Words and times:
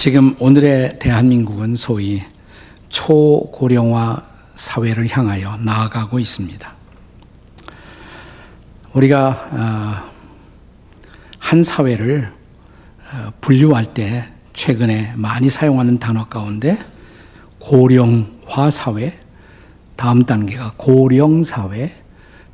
지금 0.00 0.34
오늘의 0.38 0.98
대한민국은 0.98 1.76
소위 1.76 2.22
초고령화 2.88 4.22
사회를 4.54 5.06
향하여 5.10 5.58
나아가고 5.58 6.18
있습니다. 6.18 6.72
우리가 8.94 9.28
어, 9.50 10.10
한 11.38 11.62
사회를 11.62 12.32
어, 13.12 13.32
분류할 13.42 13.92
때 13.92 14.24
최근에 14.54 15.12
많이 15.16 15.50
사용하는 15.50 15.98
단어 15.98 16.24
가운데 16.28 16.78
고령화 17.58 18.70
사회, 18.70 19.20
다음 19.96 20.24
단계가 20.24 20.72
고령 20.78 21.42
사회, 21.42 21.94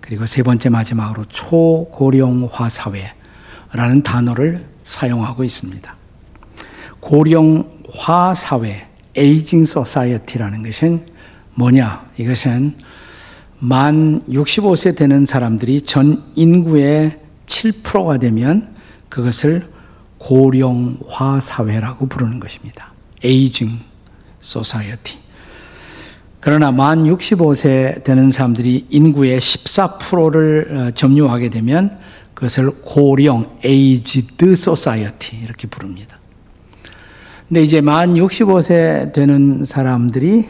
그리고 0.01 0.27
세 0.27 0.43
번째 0.43 0.69
마지막으로 0.69 1.25
초고령화 1.27 2.69
사회라는 2.69 4.03
단어를 4.03 4.67
사용하고 4.83 5.45
있습니다. 5.45 6.06
고령화 7.07 8.35
사회, 8.35 8.85
aging 9.15 9.65
society라는 9.65 10.65
것은 10.65 11.07
뭐냐? 11.55 12.05
이것은 12.19 12.75
만 13.61 14.21
65세 14.29 14.97
되는 14.97 15.25
사람들이 15.25 15.83
전 15.83 16.25
인구의 16.35 17.21
7%가 17.47 18.19
되면 18.19 18.75
그것을 19.09 19.65
고령화 20.19 21.39
사회라고 21.39 22.07
부르는 22.07 22.41
것입니다. 22.41 22.93
aging 23.23 23.79
society. 24.41 25.19
그러나 26.41 26.73
만 26.73 27.05
65세 27.05 28.03
되는 28.03 28.33
사람들이 28.33 28.87
인구의 28.91 29.39
14%를 29.39 30.69
어, 30.77 30.91
점유하게 30.91 31.51
되면 31.51 31.97
그것을 32.35 32.69
고령 32.83 33.59
aged 33.65 34.57
society 34.57 35.37
이렇게 35.37 35.69
부릅니다. 35.69 36.19
근데 37.49 37.63
이제 37.63 37.81
만 37.81 38.15
65세 38.15 39.13
되는 39.13 39.65
사람들이 39.65 40.49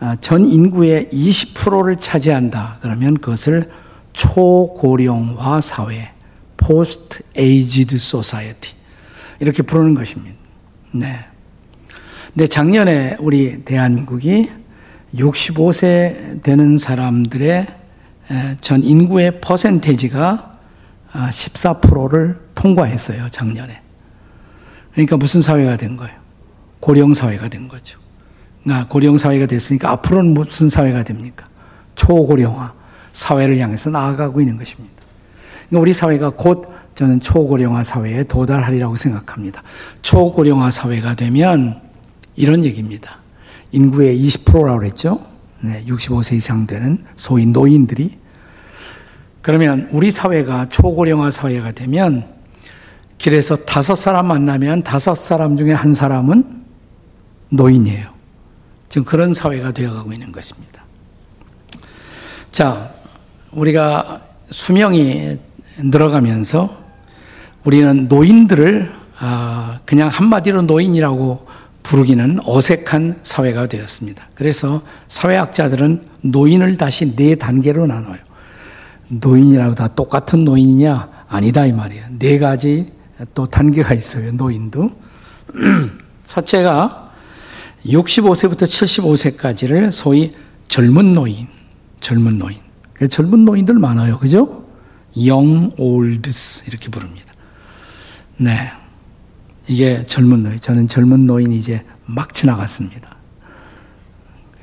어, 0.00 0.12
전 0.20 0.46
인구의 0.46 1.08
20%를 1.12 1.96
차지한다. 1.96 2.78
그러면 2.80 3.14
그것을 3.18 3.68
초고령화 4.12 5.60
사회, 5.60 6.12
post 6.56 7.24
aged 7.36 7.96
society 7.96 8.74
이렇게 9.40 9.62
부르는 9.62 9.94
것입니다. 9.94 10.36
네. 10.92 11.24
근데 12.32 12.46
작년에 12.46 13.16
우리 13.18 13.64
대한민국이 13.64 14.50
65세 15.14 16.42
되는 16.42 16.78
사람들의 16.78 17.66
전 18.60 18.84
인구의 18.84 19.40
퍼센테이지가 19.40 20.58
14%를 21.12 22.38
아, 22.38 22.54
통과했어요, 22.54 23.30
작년에. 23.30 23.80
그러니까 24.92 25.16
무슨 25.16 25.40
사회가 25.40 25.76
된 25.76 25.96
거예요? 25.96 26.17
고령 26.80 27.14
사회가 27.14 27.48
된 27.48 27.68
거죠. 27.68 27.98
고령 28.88 29.18
사회가 29.18 29.46
됐으니까 29.46 29.90
앞으로는 29.92 30.34
무슨 30.34 30.68
사회가 30.68 31.02
됩니까? 31.02 31.46
초고령화 31.94 32.74
사회를 33.12 33.58
향해서 33.58 33.90
나아가고 33.90 34.40
있는 34.40 34.56
것입니다. 34.56 34.94
그러니까 35.68 35.80
우리 35.80 35.92
사회가 35.92 36.30
곧 36.30 36.66
저는 36.94 37.20
초고령화 37.20 37.82
사회에 37.82 38.24
도달하리라고 38.24 38.96
생각합니다. 38.96 39.62
초고령화 40.02 40.70
사회가 40.70 41.14
되면 41.14 41.80
이런 42.36 42.64
얘기입니다. 42.64 43.18
인구의 43.72 44.18
20%라고 44.26 44.78
그랬죠? 44.78 45.20
네, 45.60 45.84
65세 45.86 46.36
이상 46.36 46.66
되는 46.66 47.04
소위 47.16 47.46
노인들이. 47.46 48.18
그러면 49.42 49.88
우리 49.92 50.10
사회가 50.10 50.68
초고령화 50.68 51.30
사회가 51.30 51.72
되면 51.72 52.24
길에서 53.16 53.56
다섯 53.56 53.94
사람 53.94 54.26
만나면 54.26 54.84
다섯 54.84 55.14
사람 55.16 55.56
중에 55.56 55.72
한 55.72 55.92
사람은 55.92 56.57
노인이에요. 57.50 58.08
지금 58.88 59.04
그런 59.04 59.34
사회가 59.34 59.72
되어가고 59.72 60.12
있는 60.12 60.32
것입니다. 60.32 60.82
자, 62.52 62.92
우리가 63.52 64.20
수명이 64.50 65.38
늘어가면서 65.78 66.76
우리는 67.64 68.08
노인들을 68.08 68.98
아, 69.20 69.80
그냥 69.84 70.08
한마디로 70.08 70.62
노인이라고 70.62 71.46
부르기는 71.82 72.38
어색한 72.44 73.20
사회가 73.22 73.66
되었습니다. 73.66 74.28
그래서 74.34 74.82
사회학자들은 75.08 76.06
노인을 76.22 76.76
다시 76.76 77.16
네 77.16 77.34
단계로 77.34 77.86
나눠요. 77.86 78.18
노인이라고 79.08 79.74
다 79.74 79.88
똑같은 79.88 80.44
노인이냐? 80.44 81.08
아니다 81.28 81.66
이 81.66 81.72
말이에요. 81.72 82.04
네 82.18 82.38
가지 82.38 82.92
또 83.34 83.46
단계가 83.46 83.94
있어요. 83.94 84.32
노인도. 84.32 84.90
첫째가 86.24 87.07
65세부터 87.84 88.62
75세까지를 88.62 89.92
소위 89.92 90.32
젊은 90.68 91.14
노인, 91.14 91.48
젊은 92.00 92.38
노인. 92.38 92.58
젊은 93.10 93.44
노인들 93.44 93.74
많아요. 93.78 94.18
그죠? 94.18 94.66
young 95.16 95.70
olds 95.78 96.68
이렇게 96.68 96.88
부릅니다. 96.90 97.32
네. 98.36 98.72
이게 99.68 100.04
젊은 100.06 100.42
노인. 100.42 100.56
저는 100.56 100.88
젊은 100.88 101.26
노인이 101.26 101.56
이제 101.56 101.84
막 102.06 102.32
지나갔습니다. 102.32 103.16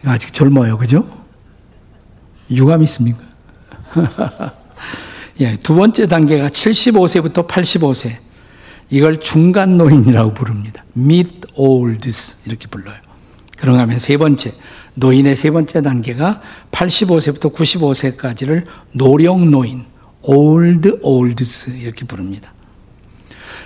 아직 0.03 0.33
젊어요. 0.33 0.77
그죠? 0.77 1.07
유감 2.51 2.83
있습니까? 2.83 3.19
예, 5.39 5.57
두 5.57 5.75
번째 5.75 6.07
단계가 6.07 6.49
75세부터 6.49 7.47
85세. 7.47 8.11
이걸 8.89 9.19
중간 9.19 9.77
노인이라고 9.77 10.33
부릅니다. 10.33 10.83
mid 10.95 11.41
olds 11.55 12.47
이렇게 12.47 12.67
불러요. 12.67 12.95
그런가 13.57 13.83
하면 13.83 13.99
세 13.99 14.17
번째, 14.17 14.53
노인의 14.95 15.35
세 15.35 15.51
번째 15.51 15.81
단계가 15.81 16.41
85세부터 16.71 17.53
95세까지를 17.53 18.65
노령 18.91 19.51
노인, 19.51 19.85
old 20.21 20.99
olds 21.01 21.77
이렇게 21.77 22.05
부릅니다. 22.05 22.53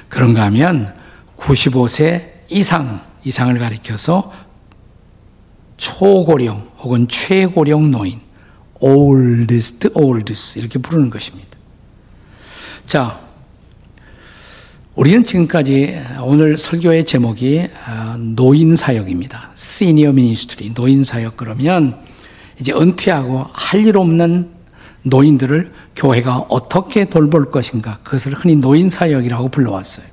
그런가 0.09 0.43
하면 0.45 0.93
95세 1.37 2.29
이상, 2.49 3.01
이상을 3.23 3.57
가리켜서 3.57 4.33
초고령 5.77 6.69
혹은 6.79 7.07
최고령 7.07 7.91
노인, 7.91 8.19
oldest 8.79 9.89
olds 9.95 10.59
이렇게 10.59 10.79
부르는 10.79 11.09
것입니다. 11.09 11.49
자, 12.85 13.19
우리는 14.99 15.23
지금까지 15.23 15.97
오늘 16.23 16.57
설교의 16.57 17.05
제목이 17.05 17.69
아, 17.85 18.17
노인 18.19 18.75
사역입니다. 18.75 19.51
senior 19.55 20.11
ministry, 20.11 20.73
노인 20.73 21.05
사역 21.05 21.37
그러면 21.37 21.97
이제 22.59 22.73
은퇴하고 22.73 23.45
할 23.53 23.85
일 23.85 23.95
없는 23.95 24.49
노인들을 25.03 25.71
교회가 25.95 26.47
어떻게 26.49 27.05
돌볼 27.05 27.49
것인가 27.49 27.99
그것을 28.03 28.33
흔히 28.33 28.57
노인 28.57 28.89
사역이라고 28.89 29.47
불러왔어요. 29.47 30.05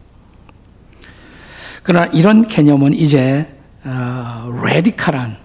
그러나 1.82 2.06
이런 2.12 2.46
개념은 2.46 2.94
이제 2.94 3.52
어, 3.82 4.62
레디칼한 4.64 5.36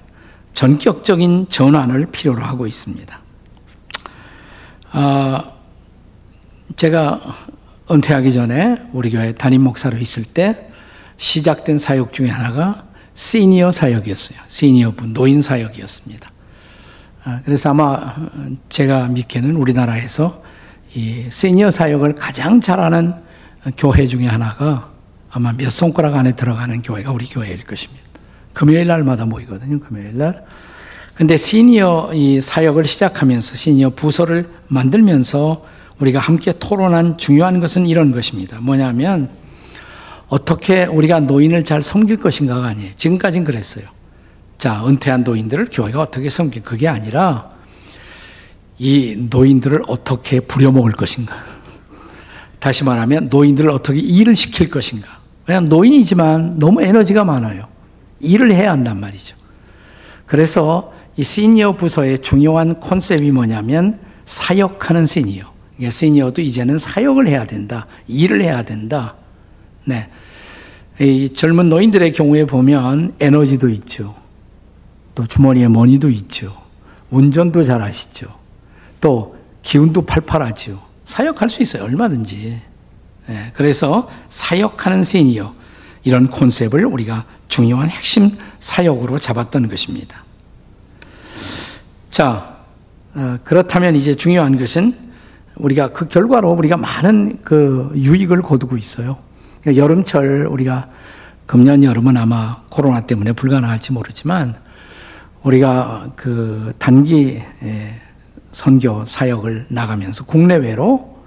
전격적인 0.54 1.48
전환을 1.50 2.12
필요로 2.12 2.44
하고 2.44 2.68
있습니다. 2.68 3.20
어, 4.94 5.44
제가 6.76 7.22
은퇴하기 7.94 8.34
전에 8.34 8.78
우리 8.94 9.10
교회 9.10 9.34
담임 9.34 9.62
목사로 9.62 9.98
있을 9.98 10.24
때 10.24 10.68
시작된 11.18 11.78
사역 11.78 12.14
중에 12.14 12.30
하나가 12.30 12.86
시니어 13.14 13.72
사역이었어요. 13.72 14.40
시니어 14.48 14.92
분, 14.92 15.14
노인 15.14 15.42
사역이었습니다. 15.42 16.32
아, 17.24 17.42
그래서 17.46 17.70
아마 17.70 18.16
제가 18.70 19.08
믿기에는 19.10 19.56
우리나라에서 19.56 20.42
이 20.94 21.26
시니어 21.30 21.70
사역을 21.70 22.16
가장 22.16 22.62
잘하는 22.62 23.14
교회 23.78 24.08
중에 24.08 24.26
하나가 24.26 24.90
아마 25.30 25.54
몇 25.54 25.70
손가락 25.70 26.16
안에 26.16 26.34
들어가는 26.36 26.82
교회가 26.82 27.12
우리 27.12 27.26
교회일 27.26 27.64
것입니다. 27.64 28.04
금요일 28.54 28.88
날마다 28.88 29.26
모이거든요. 29.26 29.80
금요일 29.80 30.18
날. 30.18 30.44
근데 31.14 31.38
시니어 31.38 32.12
이 32.14 32.42
사역을 32.42 32.86
시작하면서 32.86 33.56
시니어 33.56 33.92
부서를 33.92 34.50
만들면서 34.68 35.66
우리가 36.02 36.20
함께 36.20 36.52
토론한 36.58 37.18
중요한 37.18 37.60
것은 37.60 37.86
이런 37.86 38.12
것입니다. 38.12 38.60
뭐냐면 38.60 39.30
어떻게 40.28 40.86
우리가 40.86 41.20
노인을 41.20 41.64
잘 41.64 41.82
섬길 41.82 42.18
것인가가 42.18 42.68
아니에요. 42.68 42.92
지금까지는 42.98 43.46
그랬어요. 43.46 43.86
자, 44.58 44.86
은퇴한 44.86 45.24
노인들을 45.24 45.70
교회가 45.72 46.02
어떻게 46.02 46.30
섬길 46.30 46.64
그게 46.64 46.88
아니라 46.88 47.52
이 48.80 49.16
노인들을 49.30 49.84
어떻게 49.88 50.40
부려먹을 50.40 50.94
것인가. 50.94 51.36
다시 52.60 52.84
말하면 52.84 53.30
노인들을 53.30 53.70
어떻게 53.70 54.00
일을 54.00 54.36
시킬 54.36 54.70
것인가. 54.70 55.08
그냥 55.46 55.70
노인이지만 55.70 56.60
너무 56.60 56.82
에너지가 56.82 57.26
많아요. 57.26 57.68
일을 58.20 58.52
해야 58.54 58.72
한단 58.72 59.00
말이죠. 59.00 59.36
그래서 60.26 60.94
이 61.18 61.24
시니어 61.24 61.76
부서의 61.76 62.22
중요한 62.22 62.80
컨셉이 62.80 63.32
뭐냐면 63.32 64.00
사역하는 64.26 65.06
시니어. 65.06 65.51
시니어도 65.90 66.42
이제는 66.42 66.78
사역을 66.78 67.28
해야 67.28 67.46
된다. 67.46 67.88
일을 68.08 68.42
해야 68.42 68.64
된다. 68.64 69.16
네. 69.86 70.10
이 71.00 71.30
젊은 71.34 71.70
노인들의 71.70 72.12
경우에 72.12 72.46
보면 72.46 73.16
에너지도 73.20 73.70
있죠. 73.70 74.16
또 75.16 75.26
주머니에 75.26 75.68
머니도 75.68 76.10
있죠. 76.10 76.56
운전도 77.10 77.64
잘 77.64 77.82
하시죠. 77.82 78.28
또 79.00 79.36
기운도 79.64 80.06
팔팔하죠. 80.06 80.82
사역할 81.06 81.50
수 81.50 81.62
있어요. 81.62 81.84
얼마든지. 81.84 82.62
예, 83.30 83.52
그래서 83.54 84.10
사역하는 84.30 85.04
시니어 85.04 85.54
이런 86.04 86.28
콘셉트를 86.28 86.86
우리가 86.86 87.26
중요한 87.48 87.90
핵심 87.90 88.32
사역으로 88.60 89.20
잡았던 89.20 89.68
것입니다. 89.70 90.24
자, 92.10 92.58
어, 93.14 93.38
그렇다면 93.44 93.96
이제 93.96 94.16
중요한 94.16 94.58
것은 94.58 94.94
우리가 95.62 95.94
그 95.94 96.08
결과로 96.08 96.52
우리가 96.52 96.78
많은 96.78 97.40
그 97.44 97.92
유익을 97.96 98.42
거두고 98.42 98.78
있어요. 98.78 99.18
그러니까 99.62 99.82
여름철 99.82 100.48
우리가 100.50 100.90
금년 101.46 101.84
여름은 101.84 102.18
아마 102.18 102.64
코로나 102.70 103.02
때문에 103.02 103.34
불가능할지 103.34 103.94
모르지만 103.94 104.56
우리가 105.44 106.12
그 106.16 106.74
단기 106.78 107.42
선교 108.52 109.06
사역을 109.06 109.68
나가면서 109.70 110.26
국내외로 110.26 111.18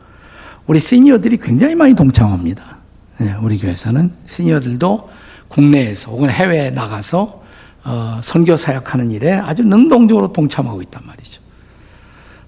우리 0.67 0.81
시니어들이 0.81 1.37
굉장히 1.39 1.75
많이 1.75 1.95
동참합니다. 1.95 2.79
예, 3.21 3.35
우리 3.43 3.59
교회에서는 3.59 4.11
시니어들도 4.27 5.11
국내에서 5.49 6.11
혹은 6.11 6.31
해외에 6.31 6.71
나가서 6.71 7.45
어, 7.85 8.19
선교 8.23 8.57
사역하는 8.57 9.11
일에 9.11 9.33
아주 9.35 9.63
능동적으로 9.63 10.33
동참하고 10.33 10.81
있단 10.83 11.03
말이죠. 11.07 11.43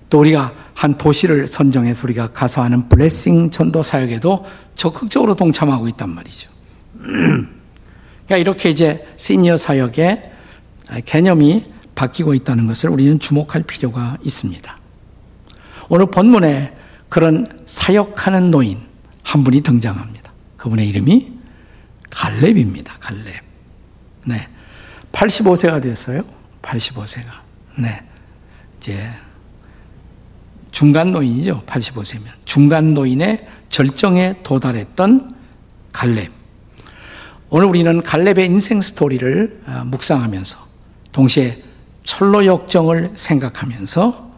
또 0.09 0.21
우리가 0.21 0.53
한 0.77 0.99
도시를 0.99 1.47
선정해서 1.47 2.07
우리가 2.07 2.29
가서 2.33 2.63
하는 2.63 2.87
블레싱 2.91 3.51
전도 3.51 3.83
사역에도 3.83 4.45
적극적으로 4.75 5.35
동참하고 5.35 5.89
있단 5.89 6.11
말이죠. 6.11 6.51
그러니까 7.01 8.37
이렇게 8.37 8.69
이제 8.69 9.09
시니어 9.17 9.57
사역의 9.57 10.33
개념이 11.07 11.65
바뀌고 11.95 12.35
있다는 12.35 12.67
것을 12.67 12.91
우리는 12.91 13.19
주목할 13.19 13.63
필요가 13.63 14.19
있습니다. 14.23 14.79
오늘 15.89 16.07
본문에 16.11 16.77
그런 17.09 17.47
사역하는 17.65 18.51
노인 18.51 18.79
한 19.23 19.45
분이 19.45 19.63
등장합니다. 19.63 20.31
그분의 20.59 20.87
이름이 20.91 21.33
갈렙입니다. 22.11 22.97
갈렙. 23.01 23.25
네. 24.27 24.47
85세가 25.13 25.83
됐어요. 25.83 26.23
85세가. 26.61 27.31
네. 27.79 28.03
이제 28.79 29.09
중간 30.71 31.13
노인이죠. 31.13 31.63
85세면. 31.67 32.23
중간 32.45 32.95
노인의 32.95 33.47
절정에 33.69 34.37
도달했던 34.43 35.31
갈렙. 35.93 36.31
오늘 37.49 37.67
우리는 37.67 38.03
갈렙의 38.03 38.47
인생 38.47 38.81
스토리를 38.81 39.63
아, 39.67 39.85
묵상하면서 39.85 40.59
동시에 41.13 41.57
철로 42.05 42.45
역정을 42.45 43.13
생각하면서 43.15 44.31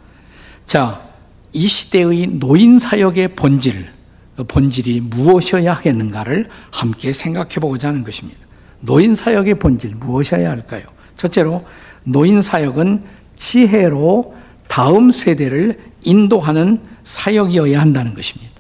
자, 0.67 1.09
이 1.53 1.67
시대의 1.67 2.27
노인 2.39 2.79
사역의 2.79 3.35
본질, 3.35 3.87
그 4.37 4.45
본질이 4.45 5.01
무엇이어야 5.01 5.73
하겠는가를 5.73 6.49
함께 6.71 7.13
생각해 7.13 7.55
보고자 7.55 7.89
하는 7.89 8.05
것입니다. 8.05 8.39
노인 8.81 9.15
사역의 9.15 9.55
본질 9.55 9.97
무엇이어야 9.97 10.51
할까요? 10.51 10.83
첫째로 11.17 11.67
노인 12.05 12.41
사역은 12.41 13.03
지혜로 13.39 14.37
다음 14.69 15.11
세대를 15.11 15.88
인도하는 16.03 16.81
사역이어야 17.05 17.81
한다는 17.81 18.15
것입니다. 18.15 18.53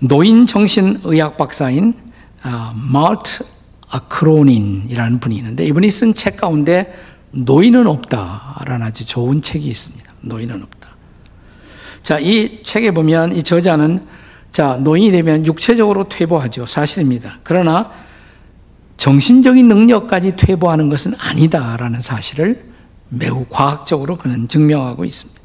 노인 0.00 0.46
정신 0.46 0.98
의학 1.04 1.36
박사인 1.36 1.94
아, 2.42 2.72
마트 2.74 3.44
아크로닌이라는 3.88 5.20
분이 5.20 5.36
있는데 5.36 5.64
이분이 5.66 5.90
쓴 5.90 6.14
책 6.14 6.38
가운데 6.38 6.92
노인은 7.30 7.86
없다라는 7.86 8.86
아주 8.86 9.06
좋은 9.06 9.42
책이 9.42 9.68
있습니다. 9.68 10.12
노인은 10.22 10.62
없다. 10.62 10.88
자, 12.02 12.18
이 12.18 12.62
책에 12.62 12.90
보면 12.90 13.34
이 13.36 13.42
저자는 13.42 14.06
자, 14.50 14.76
노인이 14.76 15.12
되면 15.12 15.46
육체적으로 15.46 16.08
퇴보하죠. 16.08 16.66
사실입니다. 16.66 17.38
그러나 17.42 17.90
정신적인 18.96 19.66
능력까지 19.68 20.36
퇴보하는 20.36 20.88
것은 20.88 21.14
아니다라는 21.18 22.00
사실을 22.00 22.64
매우 23.08 23.46
과학적으로 23.48 24.16
그는 24.16 24.48
증명하고 24.48 25.04
있습니다. 25.04 25.41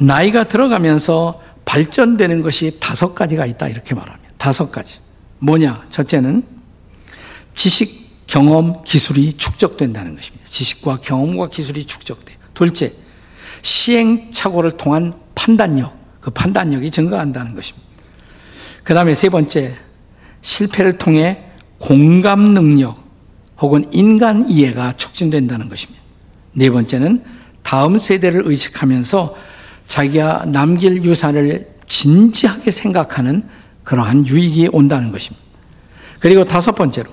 나이가 0.00 0.44
들어가면서 0.44 1.42
발전되는 1.64 2.42
것이 2.42 2.78
다섯 2.80 3.14
가지가 3.14 3.46
있다 3.46 3.68
이렇게 3.68 3.94
말합니다. 3.94 4.30
다섯 4.38 4.70
가지. 4.70 4.98
뭐냐? 5.40 5.86
첫째는 5.90 6.42
지식, 7.54 8.26
경험, 8.26 8.82
기술이 8.84 9.36
축적된다는 9.36 10.14
것입니다. 10.14 10.46
지식과 10.46 11.00
경험과 11.02 11.48
기술이 11.50 11.84
축적돼. 11.84 12.36
둘째, 12.54 12.92
시행착오를 13.62 14.72
통한 14.72 15.14
판단력, 15.34 15.96
그 16.20 16.30
판단력이 16.30 16.90
증가한다는 16.90 17.54
것입니다. 17.54 17.86
그 18.84 18.94
다음에 18.94 19.14
세 19.14 19.28
번째, 19.28 19.74
실패를 20.40 20.98
통해 20.98 21.44
공감 21.78 22.54
능력 22.54 23.02
혹은 23.58 23.84
인간 23.92 24.48
이해가 24.48 24.92
촉진된다는 24.92 25.68
것입니다. 25.68 26.00
네 26.52 26.70
번째는 26.70 27.22
다음 27.62 27.98
세대를 27.98 28.42
의식하면서 28.46 29.36
자기가 29.88 30.44
남길 30.46 31.02
유산을 31.02 31.66
진지하게 31.88 32.70
생각하는 32.70 33.42
그러한 33.82 34.26
유익이 34.26 34.68
온다는 34.72 35.10
것입니다. 35.10 35.44
그리고 36.20 36.44
다섯 36.44 36.72
번째로 36.72 37.10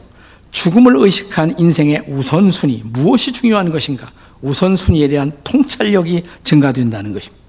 죽음을 0.52 0.96
의식한 0.98 1.58
인생의 1.58 2.04
우선순위, 2.08 2.84
무엇이 2.86 3.32
중요한 3.32 3.72
것인가? 3.72 4.12
우선순위에 4.42 5.08
대한 5.08 5.32
통찰력이 5.44 6.24
증가된다는 6.44 7.14
것입니다. 7.14 7.44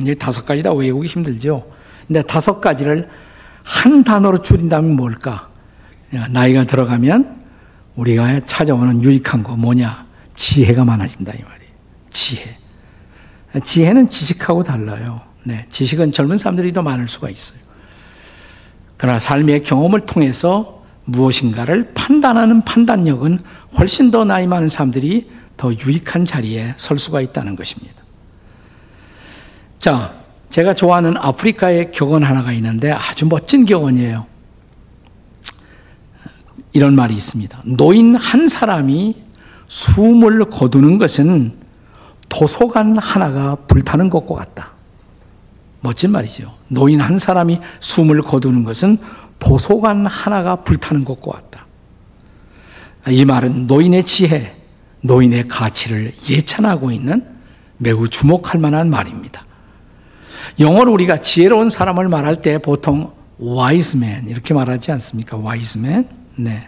이제 0.00 0.14
다섯 0.14 0.44
가지 0.44 0.62
다 0.62 0.72
외우기 0.72 1.08
힘들죠. 1.08 1.64
근데 2.06 2.22
다섯 2.22 2.60
가지를 2.60 3.08
한 3.62 4.02
단어로 4.02 4.42
줄인다면 4.42 4.96
뭘까? 4.96 5.48
나이가 6.30 6.64
들어가면 6.64 7.40
우리가 7.94 8.44
찾아오는 8.44 9.02
유익한 9.02 9.42
거 9.42 9.56
뭐냐? 9.56 10.06
지혜가 10.36 10.84
많아진다 10.84 11.32
이 11.32 11.42
말이에요. 11.42 11.72
지혜. 12.12 12.61
지혜는 13.60 14.08
지식하고 14.08 14.62
달라요. 14.62 15.20
네, 15.44 15.66
지식은 15.70 16.12
젊은 16.12 16.38
사람들이 16.38 16.72
더 16.72 16.82
많을 16.82 17.08
수가 17.08 17.28
있어요. 17.28 17.58
그러나 18.96 19.18
삶의 19.18 19.64
경험을 19.64 20.00
통해서 20.00 20.82
무엇인가를 21.04 21.92
판단하는 21.94 22.62
판단력은 22.62 23.40
훨씬 23.78 24.10
더 24.10 24.24
나이 24.24 24.46
많은 24.46 24.68
사람들이 24.68 25.28
더 25.56 25.72
유익한 25.72 26.24
자리에 26.24 26.74
설 26.76 26.98
수가 26.98 27.20
있다는 27.20 27.56
것입니다. 27.56 28.02
자, 29.80 30.14
제가 30.50 30.74
좋아하는 30.74 31.16
아프리카의 31.16 31.90
격언 31.92 32.22
하나가 32.22 32.52
있는데 32.52 32.92
아주 32.92 33.26
멋진 33.26 33.64
격언이에요. 33.64 34.26
이런 36.72 36.94
말이 36.94 37.14
있습니다. 37.14 37.62
노인 37.76 38.14
한 38.14 38.48
사람이 38.48 39.16
숨을 39.66 40.50
거두는 40.50 40.98
것은 40.98 41.61
도서관 42.32 42.96
하나가 42.96 43.56
불타는 43.66 44.08
것과 44.08 44.34
같다. 44.34 44.72
멋진 45.82 46.12
말이죠. 46.12 46.50
노인 46.68 46.98
한 46.98 47.18
사람이 47.18 47.60
숨을 47.80 48.22
거두는 48.22 48.64
것은 48.64 48.96
도서관 49.38 50.06
하나가 50.06 50.56
불타는 50.56 51.04
것과 51.04 51.32
같다. 51.32 51.66
이 53.08 53.26
말은 53.26 53.66
노인의 53.66 54.04
지혜, 54.04 54.56
노인의 55.02 55.48
가치를 55.48 56.12
예찬하고 56.30 56.90
있는 56.90 57.22
매우 57.76 58.08
주목할 58.08 58.58
만한 58.58 58.88
말입니다. 58.88 59.44
영어로 60.58 60.90
우리가 60.92 61.18
지혜로운 61.18 61.68
사람을 61.68 62.08
말할 62.08 62.40
때 62.40 62.56
보통 62.56 63.12
wise 63.38 64.00
man 64.02 64.26
이렇게 64.26 64.54
말하지 64.54 64.90
않습니까? 64.92 65.36
wise 65.36 65.82
man. 65.82 66.08
네. 66.36 66.66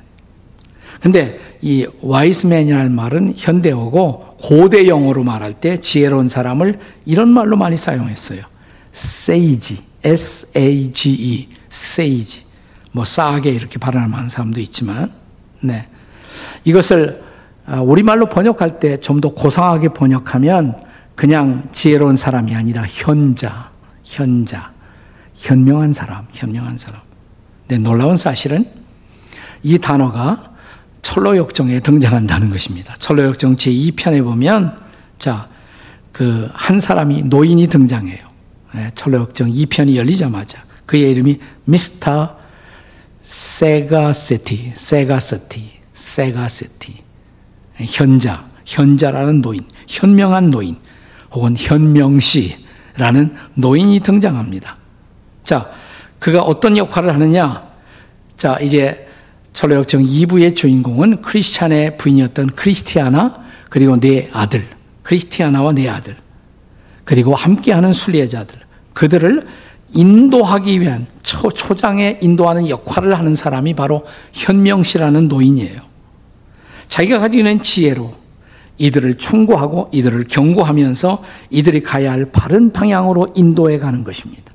근데 1.01 1.41
이 1.63 1.87
wise 2.03 2.51
man이라는 2.51 2.95
말은 2.95 3.35
현대어고 3.39 4.34
고대 4.45 4.87
영어로 4.89 5.25
말할 5.25 5.55
때 5.55 5.79
지혜로운 5.79 6.29
사람을 6.29 6.79
이런 7.07 7.31
말로 7.31 7.57
많이 7.57 7.79
사용했어요. 7.79 8.43
sage, 8.95 9.79
S-A-G-E, 10.05 11.49
sage. 11.73 12.43
뭐 12.93 13.07
싸게 13.07 13.51
이렇게 13.51 13.79
발음하는 13.79 14.29
사람도 14.29 14.61
있지만, 14.61 15.11
네. 15.61 15.89
이것을 16.65 17.25
아, 17.67 17.81
우리말로 17.81 18.29
번역할 18.29 18.79
때 18.79 18.99
좀 18.99 19.23
더 19.23 19.31
고상하게 19.31 19.89
번역하면 19.89 20.75
그냥 21.15 21.71
지혜로운 21.73 22.17
사람이 22.17 22.55
아니라 22.55 22.83
현자, 22.83 23.71
현자, 24.05 24.73
현명한 25.35 25.95
사람, 25.95 26.27
현명한 26.31 26.77
사람. 26.77 27.01
네, 27.69 27.79
놀라운 27.79 28.19
사실은 28.19 28.67
이 29.63 29.79
단어가 29.79 30.54
철로역정에 31.05 31.79
등장한다는 31.81 32.51
것입니다. 32.51 32.97
철로역정 32.99 33.57
제2편에 33.57 34.25
보면 34.25 34.77
자, 35.21 35.49
그 36.11 36.51
한 36.65 36.81
사람이 36.81 37.25
노인이 37.25 37.67
등장해요. 37.69 38.19
네, 38.75 38.91
철로역정 38.95 39.51
2편이 39.51 39.97
열리자마자 39.97 40.65
그의 40.87 41.11
이름이 41.13 41.39
미스터 41.65 42.37
세가세티, 43.23 44.73
세가세티, 44.75 45.71
세가세티. 45.93 47.05
현자, 47.77 48.47
현자라는 48.65 49.43
노인, 49.43 49.61
현명한 49.89 50.51
노인, 50.51 50.77
혹은 51.33 51.55
현명시라는 51.57 53.37
노인이 53.55 54.01
등장합니다. 54.01 54.77
자, 55.45 55.71
그가 56.19 56.43
어떤 56.43 56.77
역할을 56.77 57.13
하느냐? 57.13 57.69
자, 58.37 58.59
이제 58.61 59.07
철로역정 59.55 60.03
2부의 60.03 60.55
주인공은 60.55 61.23
크리스찬의 61.23 61.97
부인이었던 61.97 62.49
크리스티아나, 62.49 63.45
그리고 63.71 63.99
네 63.99 64.29
아들, 64.33 64.67
크리스티아나와 65.03 65.73
네 65.73 65.89
아들, 65.89 66.17
그리고 67.05 67.35
함께하는 67.35 67.93
순례자들, 67.93 68.59
그들을 68.93 69.45
인도하기 69.95 70.81
위한 70.81 71.07
초, 71.23 71.51
초장에 71.51 72.19
인도하는 72.21 72.69
역할을 72.69 73.17
하는 73.17 73.35
사람이 73.35 73.75
바로 73.75 74.05
현명시라는 74.33 75.29
노인이에요. 75.29 75.81
자기가 76.89 77.21
가지고 77.21 77.49
있는 77.49 77.63
지혜로 77.63 78.13
이들을 78.79 79.19
충고하고 79.19 79.89
이들을 79.93 80.25
경고하면서 80.25 81.23
이들이 81.51 81.83
가야 81.83 82.11
할 82.11 82.27
바른 82.33 82.73
방향으로 82.73 83.29
인도해 83.37 83.79
가는 83.79 84.03
것입니다. 84.03 84.53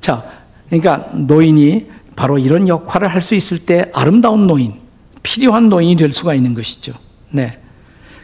자, 0.00 0.24
그러니까 0.68 1.10
노인이 1.14 1.88
바로 2.16 2.38
이런 2.38 2.68
역할을 2.68 3.08
할 3.08 3.22
수 3.22 3.34
있을 3.34 3.58
때 3.64 3.90
아름다운 3.94 4.46
노인, 4.46 4.74
필요한 5.22 5.68
노인이 5.68 5.96
될 5.96 6.12
수가 6.12 6.34
있는 6.34 6.54
것이죠. 6.54 6.92
네. 7.30 7.58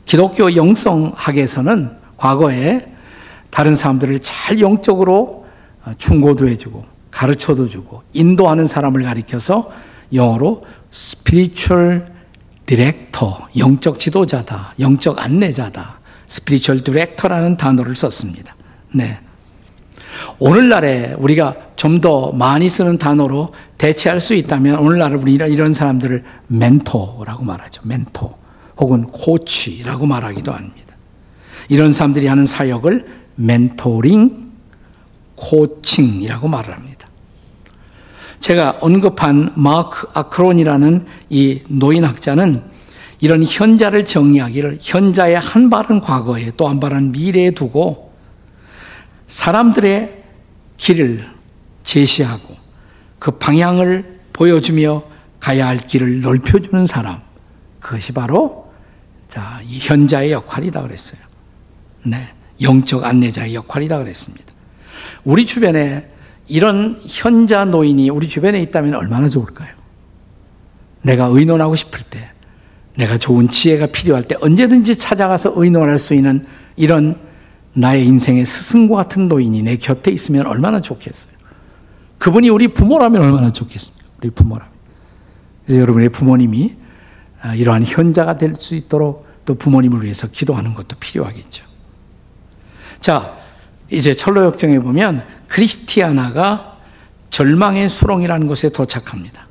기독교 0.04 0.54
영성학에서는 0.54 1.90
과거에 2.16 2.86
다른 3.50 3.76
사람들을 3.76 4.20
잘 4.20 4.60
영적으로 4.60 5.46
충고도 5.96 6.48
해주고 6.48 6.84
가르쳐도 7.10 7.66
주고 7.66 8.02
인도하는 8.12 8.66
사람을 8.66 9.02
가리켜서 9.04 9.70
영어로 10.12 10.64
spiritual 10.92 12.06
director, 12.66 13.48
영적 13.56 13.98
지도자다, 13.98 14.74
영적 14.78 15.24
안내자다, 15.24 16.00
spiritual 16.26 16.84
director라는 16.84 17.56
단어를 17.56 17.96
썼습니다. 17.96 18.54
네. 18.92 19.18
오늘날에 20.38 21.14
우리가 21.18 21.56
좀 21.76 22.00
더 22.00 22.32
많이 22.32 22.68
쓰는 22.68 22.98
단어로 22.98 23.52
대체할 23.76 24.20
수 24.20 24.34
있다면 24.34 24.78
오늘날 24.78 25.16
우리 25.16 25.34
이런 25.34 25.74
사람들을 25.74 26.22
멘토라고 26.48 27.44
말하죠. 27.44 27.82
멘토 27.84 28.34
혹은 28.78 29.02
코치라고 29.02 30.06
말하기도 30.06 30.52
합니다. 30.52 30.96
이런 31.68 31.92
사람들이 31.92 32.26
하는 32.26 32.46
사역을 32.46 33.06
멘토링, 33.34 34.50
코칭이라고 35.36 36.48
말을 36.48 36.74
합니다. 36.74 37.08
제가 38.40 38.78
언급한 38.80 39.52
마크 39.56 40.06
아크론이라는 40.14 41.06
이 41.30 41.60
노인학자는 41.68 42.62
이런 43.20 43.42
현자를 43.42 44.04
정리하기를 44.04 44.78
현자의 44.80 45.38
한 45.38 45.70
발은 45.70 46.00
과거에 46.00 46.52
또 46.56 46.68
한 46.68 46.78
발은 46.78 47.12
미래에 47.12 47.50
두고 47.50 48.07
사람들의 49.28 50.24
길을 50.76 51.28
제시하고 51.84 52.56
그 53.18 53.32
방향을 53.32 54.18
보여주며 54.32 55.02
가야 55.40 55.66
할 55.68 55.78
길을 55.78 56.20
넓혀주는 56.20 56.86
사람. 56.86 57.20
그것이 57.80 58.12
바로 58.12 58.72
자, 59.28 59.60
이 59.64 59.78
현자의 59.78 60.32
역할이다 60.32 60.82
그랬어요. 60.82 61.20
네. 62.04 62.16
영적 62.60 63.04
안내자의 63.04 63.54
역할이다 63.54 63.98
그랬습니다. 63.98 64.46
우리 65.24 65.46
주변에 65.46 66.08
이런 66.48 66.98
현자 67.06 67.64
노인이 67.64 68.08
우리 68.10 68.26
주변에 68.26 68.60
있다면 68.62 68.94
얼마나 68.94 69.28
좋을까요? 69.28 69.68
내가 71.02 71.26
의논하고 71.26 71.76
싶을 71.76 72.00
때, 72.10 72.30
내가 72.96 73.18
좋은 73.18 73.48
지혜가 73.50 73.86
필요할 73.86 74.24
때 74.24 74.34
언제든지 74.40 74.96
찾아가서 74.96 75.52
의논할 75.56 75.98
수 75.98 76.14
있는 76.14 76.44
이런 76.74 77.27
나의 77.74 78.06
인생의 78.06 78.44
스승과 78.44 78.96
같은 78.96 79.28
노인이 79.28 79.62
내 79.62 79.76
곁에 79.76 80.10
있으면 80.10 80.46
얼마나 80.46 80.80
좋겠어요. 80.80 81.32
그분이 82.18 82.48
우리 82.48 82.68
부모라면 82.68 83.22
얼마나 83.22 83.50
좋겠습니까? 83.52 84.08
우리 84.20 84.30
부모라면. 84.30 84.72
그래서 85.64 85.80
여러분의 85.80 86.08
부모님이 86.08 86.74
아, 87.40 87.54
이러한 87.54 87.84
현자가 87.84 88.36
될 88.36 88.54
수 88.56 88.74
있도록 88.74 89.28
또 89.44 89.54
부모님을 89.54 90.02
위해서 90.02 90.26
기도하는 90.26 90.74
것도 90.74 90.96
필요하겠죠. 90.98 91.64
자, 93.00 93.36
이제 93.90 94.12
철로 94.12 94.44
역정에 94.44 94.78
보면 94.80 95.24
크리스티아나가 95.46 96.76
절망의 97.30 97.88
수렁이라는 97.88 98.46
곳에 98.46 98.70
도착합니다. 98.70 99.46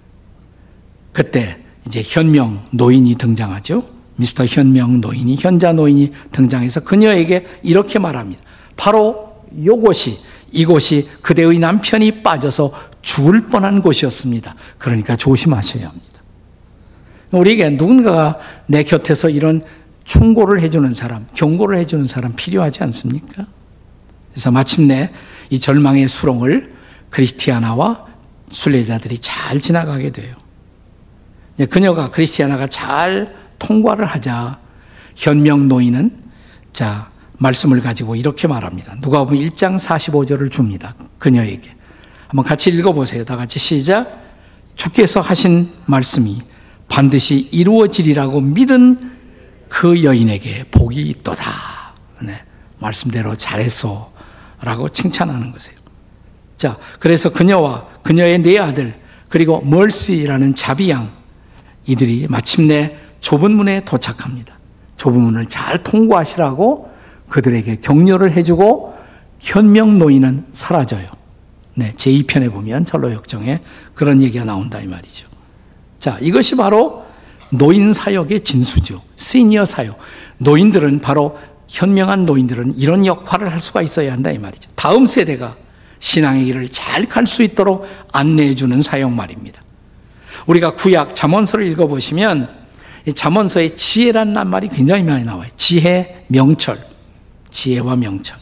그때 1.13 1.57
이제 1.86 2.03
현명 2.05 2.63
노인이 2.71 3.15
등장하죠. 3.15 3.97
미스터 4.17 4.45
현명 4.45 5.00
노인이 5.00 5.36
현자 5.39 5.71
노인이 5.71 6.12
등장해서 6.31 6.81
그녀에게 6.81 7.45
이렇게 7.63 8.00
말합니다. 8.00 8.41
바로 8.75 9.41
이곳이 9.55 10.17
이곳이 10.51 11.07
그대의 11.21 11.59
남편이 11.59 12.24
빠져서 12.24 12.71
죽을 13.01 13.47
뻔한 13.50 13.81
곳이었습니다. 13.81 14.55
그러니까 14.77 15.15
조심하셔야 15.15 15.88
합니다. 15.88 16.07
우리에게 17.31 17.69
누군가가 17.71 18.39
내 18.65 18.83
곁에서 18.83 19.29
이런 19.29 19.62
충고를 20.03 20.62
해주는 20.62 20.93
사람, 20.93 21.27
경고를 21.33 21.77
해주는 21.79 22.05
사람 22.07 22.33
필요하지 22.36 22.83
않습니까? 22.83 23.45
그래서 24.31 24.51
마침내 24.51 25.12
이 25.50 25.59
절망의 25.59 26.07
수렁을 26.07 26.74
크리스티아나와 27.09 28.05
순례자들이 28.50 29.19
잘 29.19 29.59
지나가게 29.59 30.12
돼요. 30.12 30.36
그녀가 31.69 32.09
크리스티아나가 32.09 32.67
잘 32.67 33.36
통과를 33.59 34.05
하자 34.05 34.59
현명 35.15 35.67
노인은 35.67 36.23
자 36.73 37.09
말씀을 37.37 37.81
가지고 37.81 38.15
이렇게 38.15 38.47
말합니다. 38.47 38.95
누가복음 39.01 39.37
1장 39.37 39.77
45절을 39.77 40.51
줍니다. 40.51 40.95
그녀에게. 41.19 41.75
한번 42.27 42.45
같이 42.45 42.69
읽어 42.69 42.93
보세요. 42.93 43.23
다 43.23 43.35
같이 43.37 43.59
시작. 43.59 44.25
주께서 44.75 45.21
하신 45.21 45.69
말씀이 45.85 46.41
반드시 46.89 47.49
이루어지리라고 47.51 48.41
믿은 48.41 49.11
그 49.69 50.03
여인에게 50.03 50.65
복이 50.71 51.01
있도다. 51.01 51.51
네. 52.21 52.33
말씀대로 52.79 53.35
잘했어. 53.35 54.13
라고 54.61 54.89
칭찬하는 54.89 55.51
것이에요. 55.51 55.77
자, 56.57 56.77
그래서 56.99 57.31
그녀와 57.31 57.87
그녀의 58.01 58.39
네 58.39 58.57
아들, 58.59 58.99
그리고 59.29 59.61
멀시라는 59.61 60.55
자비양, 60.55 61.11
이들이 61.85 62.27
마침내 62.29 62.97
좁은 63.21 63.51
문에 63.51 63.83
도착합니다. 63.86 64.57
좁은 64.97 65.19
문을 65.21 65.47
잘 65.47 65.83
통과하시라고 65.83 66.91
그들에게 67.29 67.77
격려를 67.81 68.31
해주고 68.31 68.95
현명 69.39 69.97
노인은 69.97 70.45
사라져요. 70.53 71.07
네, 71.75 71.91
제2편에 71.93 72.51
보면 72.51 72.86
철로 72.86 73.12
역정에 73.13 73.59
그런 73.93 74.21
얘기가 74.21 74.45
나온다 74.45 74.79
이 74.79 74.88
말이죠. 74.88 75.27
자, 76.00 76.17
이것이 76.21 76.55
바로 76.55 77.05
노인 77.50 77.93
사역의 77.93 78.41
진수죠. 78.43 79.01
시니어 79.15 79.65
사역. 79.65 79.97
노인들은 80.39 81.01
바로 81.01 81.38
현명한 81.67 82.25
노인들은 82.25 82.75
이런 82.77 83.05
역할을 83.05 83.51
할 83.51 83.59
수가 83.62 83.81
있어야 83.81 84.13
한다 84.13 84.31
이 84.31 84.38
말이죠. 84.39 84.69
다음 84.75 85.05
세대가 85.05 85.55
신앙의 86.00 86.45
길을 86.45 86.69
잘 86.69 87.05
갈 87.07 87.25
수 87.27 87.43
있도록 87.43 87.86
안내해 88.12 88.55
주는 88.55 88.81
사역 88.81 89.12
말입니다. 89.12 89.62
우리가 90.47 90.75
구약 90.75 91.15
잠언서를 91.15 91.65
읽어 91.67 91.88
보시면 91.88 92.50
잠언서에 93.15 93.75
지혜란 93.75 94.33
말이 94.49 94.67
굉장히 94.67 95.03
많이 95.03 95.23
나와요. 95.23 95.49
지혜, 95.57 96.25
명철. 96.27 96.77
지혜와 97.49 97.95
명철. 97.95 98.37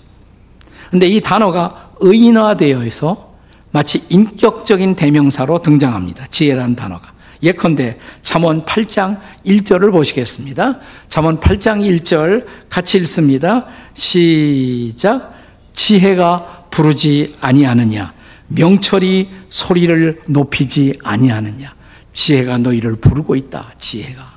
근데 0.91 1.07
이 1.07 1.21
단어가 1.21 1.91
의인화되어 1.99 2.89
서 2.89 3.35
마치 3.71 4.01
인격적인 4.09 4.95
대명사로 4.95 5.61
등장합니다. 5.61 6.27
지혜라는 6.27 6.75
단어가. 6.75 7.13
예컨대 7.43 7.99
잠언 8.23 8.63
8장 8.65 9.19
1절을 9.45 9.91
보시겠습니다. 9.91 10.79
잠언 11.09 11.39
8장 11.39 11.81
1절 11.81 12.45
같이 12.69 12.97
읽습니다. 12.99 13.67
시작. 13.93 15.35
지혜가 15.73 16.67
부르지 16.71 17.35
아니하느냐 17.41 18.13
명철이 18.47 19.29
소리를 19.49 20.21
높이지 20.27 20.99
아니하느냐 21.03 21.75
지혜가 22.13 22.57
너희를 22.59 22.95
부르고 22.95 23.35
있다. 23.35 23.73
지혜가 23.79 24.34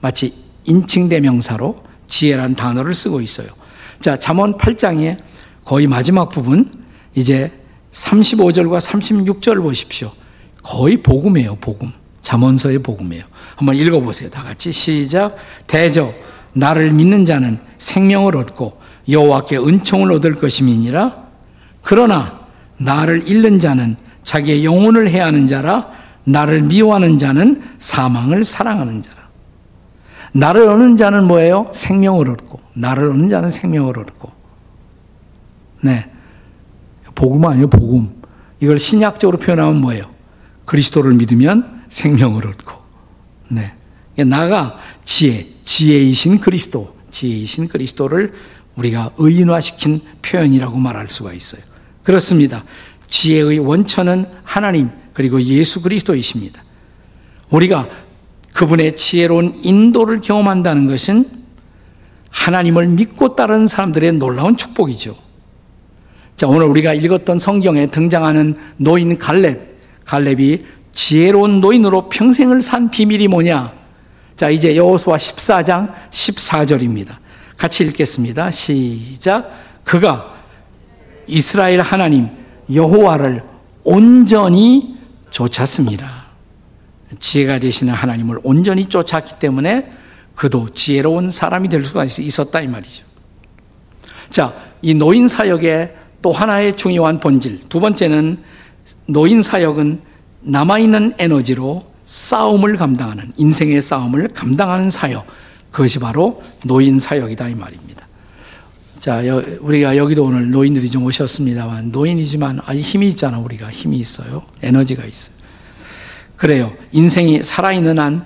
마치 0.00 0.34
인칭대명사로 0.64 1.84
지혜란 2.08 2.54
단어를 2.54 2.94
쓰고 2.94 3.20
있어요. 3.20 3.48
자, 4.00 4.18
잠언 4.18 4.56
8장의 4.56 5.18
거의 5.64 5.86
마지막 5.86 6.30
부분 6.30 6.70
이제 7.14 7.52
35절과 7.92 8.80
36절을 8.80 9.62
보십시오. 9.62 10.10
거의 10.62 11.02
복음이에요, 11.02 11.56
복음. 11.56 11.92
잠언서의 12.22 12.80
복음이에요. 12.80 13.24
한번 13.56 13.74
읽어 13.76 14.00
보세요. 14.00 14.28
다 14.28 14.42
같이 14.42 14.70
시작. 14.70 15.36
대저 15.66 16.12
나를 16.54 16.92
믿는 16.92 17.24
자는 17.24 17.58
생명을 17.78 18.36
얻고 18.36 18.78
여호와께 19.08 19.56
은총을 19.58 20.12
얻을 20.12 20.34
것임이니라. 20.34 21.28
그러나 21.82 22.40
나를 22.76 23.26
잃는 23.26 23.58
자는 23.60 23.96
자기의 24.24 24.64
영혼을 24.64 25.08
해하는 25.08 25.46
자라 25.46 25.88
나를 26.24 26.62
미워하는 26.62 27.18
자는 27.18 27.62
사망을 27.78 28.44
사랑하는 28.44 29.02
자라. 29.02 29.17
나를 30.32 30.62
얻는 30.68 30.96
자는 30.96 31.26
뭐예요? 31.26 31.70
생명을 31.72 32.30
얻고 32.30 32.60
나를 32.74 33.10
얻는 33.10 33.28
자는 33.28 33.50
생명을 33.50 33.98
얻고. 33.98 34.32
네. 35.82 36.10
복음 37.14 37.44
아니에요, 37.44 37.68
복음. 37.68 38.14
이걸 38.60 38.78
신약적으로 38.78 39.38
표현하면 39.38 39.80
뭐예요? 39.80 40.04
그리스도를 40.64 41.14
믿으면 41.14 41.84
생명을 41.88 42.46
얻고. 42.46 42.76
네. 43.48 43.72
나가 44.24 44.78
지혜, 45.04 45.46
지혜이신 45.64 46.40
그리스도, 46.40 46.96
지혜이신 47.10 47.68
그리스도를 47.68 48.34
우리가 48.76 49.12
의인화시킨 49.16 50.00
표현이라고 50.22 50.76
말할 50.76 51.08
수가 51.10 51.32
있어요. 51.32 51.62
그렇습니다. 52.02 52.62
지혜의 53.08 53.58
원천은 53.58 54.26
하나님 54.44 54.90
그리고 55.12 55.40
예수 55.42 55.82
그리스도이십니다. 55.82 56.62
우리가 57.50 57.88
그분의 58.58 58.96
지혜로운 58.96 59.54
인도를 59.62 60.20
경험한다는 60.20 60.88
것은 60.88 61.24
하나님을 62.30 62.88
믿고 62.88 63.36
따르는 63.36 63.68
사람들의 63.68 64.14
놀라운 64.14 64.56
축복이죠. 64.56 65.14
자, 66.36 66.48
오늘 66.48 66.66
우리가 66.66 66.92
읽었던 66.92 67.38
성경에 67.38 67.86
등장하는 67.86 68.56
노인 68.76 69.16
갈렙, 69.16 69.60
갈렙이 70.04 70.58
지혜로운 70.92 71.60
노인으로 71.60 72.08
평생을 72.08 72.60
산 72.62 72.90
비밀이 72.90 73.28
뭐냐? 73.28 73.72
자, 74.34 74.50
이제 74.50 74.74
여호수아 74.74 75.18
14장 75.18 75.94
14절입니다. 76.10 77.16
같이 77.56 77.84
읽겠습니다. 77.84 78.50
시작. 78.50 79.52
그가 79.84 80.34
이스라엘 81.28 81.80
하나님 81.80 82.28
여호와를 82.74 83.40
온전히 83.84 84.96
쫓았습니다. 85.30 86.17
지혜가 87.20 87.58
되시는 87.58 87.92
하나님을 87.92 88.38
온전히 88.42 88.88
쫓았기 88.88 89.38
때문에 89.38 89.90
그도 90.34 90.68
지혜로운 90.68 91.30
사람이 91.30 91.68
될 91.68 91.84
수가 91.84 92.04
있었다 92.04 92.60
이 92.60 92.68
말이죠. 92.68 93.04
자, 94.30 94.52
이 94.82 94.94
노인 94.94 95.26
사역의 95.26 95.94
또 96.22 96.32
하나의 96.32 96.76
중요한 96.76 97.20
본질. 97.20 97.68
두 97.68 97.80
번째는 97.80 98.42
노인 99.06 99.42
사역은 99.42 100.00
남아 100.42 100.78
있는 100.78 101.14
에너지로 101.18 101.84
싸움을 102.04 102.76
감당하는, 102.76 103.32
인생의 103.36 103.82
싸움을 103.82 104.28
감당하는 104.28 104.90
사역. 104.90 105.26
그것이 105.70 105.98
바로 105.98 106.42
노인 106.64 106.98
사역이다 106.98 107.48
이 107.48 107.54
말입니다. 107.54 108.06
자, 108.98 109.20
우리가 109.60 109.96
여기도 109.96 110.24
오늘 110.24 110.50
노인들이 110.50 110.88
좀 110.88 111.04
오셨습니다만, 111.04 111.90
노인이지만 111.90 112.60
아주 112.64 112.80
힘이 112.80 113.08
있잖아, 113.08 113.38
우리가. 113.38 113.70
힘이 113.70 113.98
있어요. 113.98 114.42
에너지가 114.62 115.04
있어요. 115.04 115.37
그래요. 116.38 116.72
인생이 116.92 117.42
살아있는 117.42 117.98
한, 117.98 118.24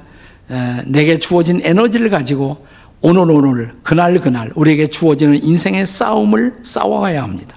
내게 0.87 1.19
주어진 1.19 1.61
에너지를 1.64 2.11
가지고 2.11 2.66
오늘 3.00 3.31
오늘, 3.31 3.73
그날 3.83 4.21
그날, 4.21 4.52
우리에게 4.54 4.87
주어지는 4.87 5.42
인생의 5.42 5.87
싸움을 5.87 6.59
싸워가야 6.62 7.23
합니다. 7.23 7.57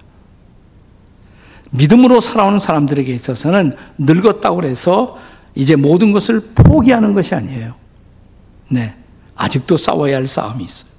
믿음으로 1.71 2.21
살아오는 2.21 2.57
사람들에게 2.57 3.13
있어서는 3.13 3.73
늙었다고 3.97 4.63
해서 4.63 5.19
이제 5.55 5.75
모든 5.75 6.13
것을 6.13 6.41
포기하는 6.55 7.13
것이 7.13 7.35
아니에요. 7.35 7.73
네. 8.69 8.95
아직도 9.35 9.75
싸워야 9.75 10.15
할 10.15 10.25
싸움이 10.25 10.63
있어요. 10.63 10.89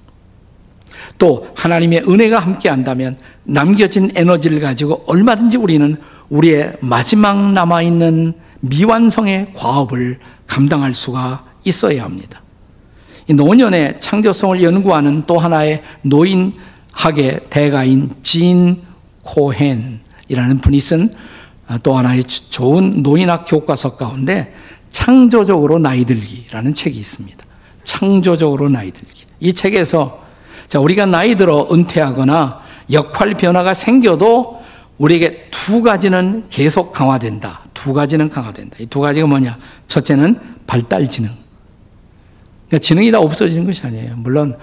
또 1.17 1.47
하나님의 1.55 2.03
은혜가 2.07 2.37
함께 2.37 2.69
한다면 2.69 3.17
남겨진 3.43 4.11
에너지를 4.15 4.59
가지고 4.59 5.03
얼마든지 5.07 5.57
우리는 5.57 5.97
우리의 6.29 6.73
마지막 6.81 7.53
남아 7.53 7.81
있는 7.81 8.35
미완성의 8.61 9.53
과업을 9.53 10.19
감당할 10.47 10.93
수가 10.93 11.43
있어야 11.63 12.03
합니다. 12.03 12.41
노년의 13.29 13.97
창조성을 13.99 14.63
연구하는 14.63 15.23
또 15.27 15.37
하나의 15.37 15.83
노인학의 16.01 17.41
대가인 17.49 18.11
진 18.23 18.81
코헨이라는 19.23 20.59
분이 20.59 20.79
쓴 20.79 21.27
또 21.83 21.97
하나의 21.97 22.23
좋은 22.23 23.03
노인학 23.03 23.45
교과서 23.45 23.97
가운데 23.97 24.53
창조적으로 24.91 25.79
나이 25.79 26.05
들기라는 26.05 26.73
책이 26.73 26.97
있습니다. 26.97 27.45
창조적으로 27.83 28.69
나이 28.69 28.91
들기. 28.91 29.25
이 29.39 29.53
책에서 29.53 30.25
자, 30.67 30.79
우리가 30.79 31.05
나이 31.05 31.35
들어 31.35 31.67
은퇴하거나 31.71 32.61
역할 32.91 33.33
변화가 33.33 33.73
생겨도 33.73 34.61
우리에게 34.97 35.49
두 35.51 35.81
가지는 35.81 36.45
계속 36.49 36.93
강화된다. 36.93 37.61
두 37.77 37.93
가지는 37.93 38.29
강화된다. 38.29 38.77
이 38.79 38.87
두 38.87 38.99
가지가 38.99 39.27
뭐냐? 39.27 39.57
첫째는 39.87 40.39
발달 40.65 41.07
지능. 41.07 41.29
그러니까 42.67 42.79
지능이 42.83 43.11
다 43.11 43.19
없어지는 43.19 43.65
것이 43.65 43.85
아니에요. 43.85 44.15
물론 44.17 44.57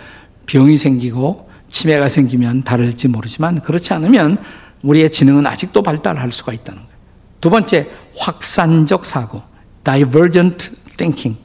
병이 0.46 0.76
생기고 0.76 1.48
치매가 1.70 2.08
생기면 2.08 2.64
다를지 2.64 3.06
모르지만 3.08 3.60
그렇지 3.60 3.92
않으면 3.94 4.38
우리의 4.82 5.10
지능은 5.10 5.46
아직도 5.46 5.82
발달할 5.82 6.32
수가 6.32 6.52
있다는 6.52 6.82
거예요. 6.82 6.94
두 7.40 7.50
번째, 7.50 7.88
확산적 8.16 9.06
사고, 9.06 9.42
divergent 9.84 10.72
thinking. 10.96 11.40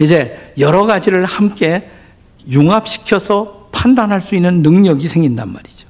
이제 0.00 0.52
여러 0.58 0.86
가지를 0.86 1.24
함께 1.24 1.88
융합시켜서 2.50 3.68
판단할 3.72 4.20
수 4.20 4.34
있는 4.34 4.62
능력이 4.62 5.06
생긴단 5.06 5.52
말이죠. 5.52 5.88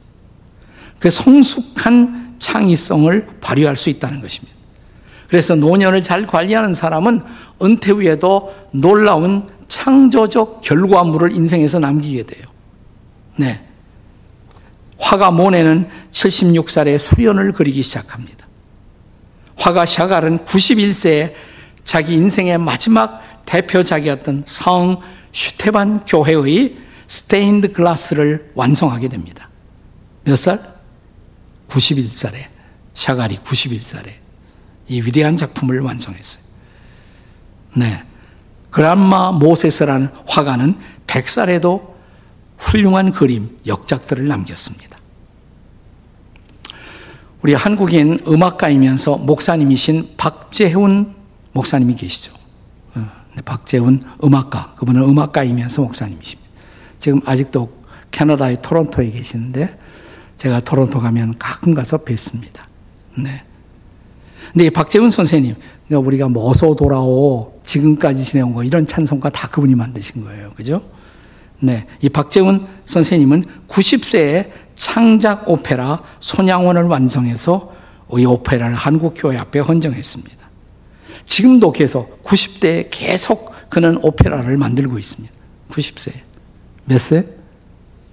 그 0.98 1.10
성숙한 1.10 2.23
창의성을 2.38 3.26
발휘할 3.40 3.76
수 3.76 3.90
있다는 3.90 4.20
것입니다. 4.20 4.54
그래서 5.28 5.54
노년을 5.54 6.02
잘 6.02 6.26
관리하는 6.26 6.74
사람은 6.74 7.22
은퇴 7.62 7.92
후에도 7.92 8.54
놀라운 8.70 9.48
창조적 9.68 10.60
결과물을 10.62 11.32
인생에서 11.32 11.78
남기게 11.78 12.24
돼요. 12.24 12.46
네. 13.36 13.60
화가 14.98 15.32
모네는 15.32 15.88
76살에 16.12 16.98
수련을 16.98 17.52
그리기 17.52 17.82
시작합니다. 17.82 18.46
화가 19.56 19.86
샤갈은 19.86 20.40
91세에 20.44 21.32
자기 21.84 22.14
인생의 22.14 22.58
마지막 22.58 23.22
대표작이었던 23.46 24.44
성 24.46 25.00
슈테반 25.32 26.04
교회의 26.04 26.76
스테인드 27.06 27.72
글라스를 27.72 28.50
완성하게 28.54 29.08
됩니다. 29.08 29.50
몇 30.24 30.36
살? 30.36 30.73
91살에 31.74 32.36
샤갈이 32.94 33.38
91살에 33.38 34.08
이 34.88 35.00
위대한 35.00 35.36
작품을 35.36 35.80
완성했어요. 35.80 36.44
네. 37.76 38.02
그란마 38.70 39.32
모세스라는 39.32 40.08
화가는 40.26 40.76
100살에도 41.06 41.94
훌륭한 42.58 43.12
그림, 43.12 43.58
역작들을 43.66 44.26
남겼습니다. 44.26 44.98
우리 47.42 47.54
한국인 47.54 48.20
음악가이면서 48.26 49.18
목사님이신 49.18 50.14
박재훈 50.16 51.14
목사님이 51.52 51.94
계시죠. 51.96 52.32
네, 52.94 53.42
박재훈 53.44 54.02
음악가, 54.22 54.74
그분은 54.76 55.02
음악가이면서 55.02 55.82
목사님이십니다. 55.82 56.50
지금 56.98 57.20
아직도 57.26 57.84
캐나다의 58.12 58.62
토론토에 58.62 59.10
계시는데 59.10 59.78
제가 60.38 60.60
토론토 60.60 60.98
가면 61.00 61.36
가끔 61.38 61.74
가서 61.74 62.04
뵙습니다. 62.04 62.66
네. 63.16 63.44
근데 64.52 64.70
박재훈 64.70 65.10
선생님, 65.10 65.54
그러니까 65.88 66.06
우리가 66.06 66.28
뭐서 66.28 66.74
돌아오, 66.74 67.60
지금까지 67.64 68.24
지내온 68.24 68.54
거, 68.54 68.62
이런 68.62 68.86
찬송가 68.86 69.30
다 69.30 69.48
그분이 69.48 69.74
만드신 69.74 70.24
거예요. 70.24 70.52
그죠? 70.56 70.82
네. 71.60 71.86
이 72.00 72.08
박재훈 72.08 72.66
선생님은 72.84 73.44
90세에 73.68 74.50
창작 74.76 75.48
오페라 75.48 76.02
손양원을 76.20 76.84
완성해서 76.84 77.74
이 78.16 78.24
오페라를 78.24 78.74
한국 78.74 79.14
교회 79.16 79.36
앞에 79.38 79.60
헌정했습니다. 79.60 80.44
지금도 81.26 81.72
계속 81.72 82.22
90대에 82.24 82.88
계속 82.90 83.52
그는 83.70 83.98
오페라를 84.02 84.56
만들고 84.56 84.98
있습니다. 84.98 85.34
90세. 85.70 86.12
몇 86.84 87.00
세? 87.00 87.24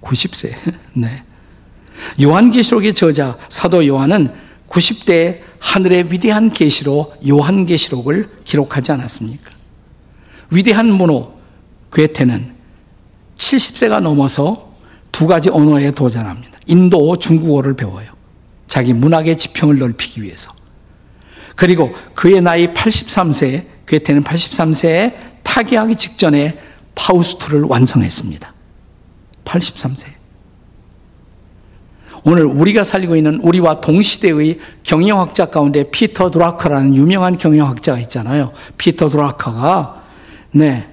90세. 0.00 0.54
네. 0.94 1.22
요한계시록의 2.20 2.94
저자 2.94 3.36
사도 3.48 3.86
요한은 3.86 4.32
90대 4.68 5.40
하늘의 5.58 6.12
위대한 6.12 6.50
계시로 6.50 7.12
요한계시록을 7.26 8.28
기록하지 8.44 8.92
않았습니까? 8.92 9.50
위대한 10.50 10.92
문호 10.92 11.32
괴테는 11.92 12.54
70세가 13.38 14.00
넘어서 14.00 14.72
두 15.10 15.26
가지 15.26 15.50
언어에 15.50 15.90
도전합니다. 15.90 16.58
인도 16.66 17.16
중국어를 17.18 17.74
배워요. 17.74 18.10
자기 18.66 18.92
문학의 18.92 19.36
지평을 19.36 19.78
넓히기 19.78 20.22
위해서. 20.22 20.52
그리고 21.54 21.92
그의 22.14 22.40
나이 22.40 22.68
83세, 22.68 23.66
괴테는 23.86 24.24
83세에 24.24 25.14
타계하기 25.42 25.96
직전에 25.96 26.58
파우스트를 26.94 27.62
완성했습니다. 27.62 28.52
83세. 29.44 30.11
오늘 32.24 32.44
우리가 32.44 32.84
살고 32.84 33.16
있는 33.16 33.40
우리와 33.40 33.80
동시대의 33.80 34.56
경영학자 34.82 35.46
가운데 35.46 35.82
피터 35.90 36.30
드라커라는 36.30 36.94
유명한 36.94 37.36
경영학자가 37.36 37.98
있잖아요. 38.00 38.52
피터 38.78 39.10
드라커가 39.10 40.02
네. 40.52 40.88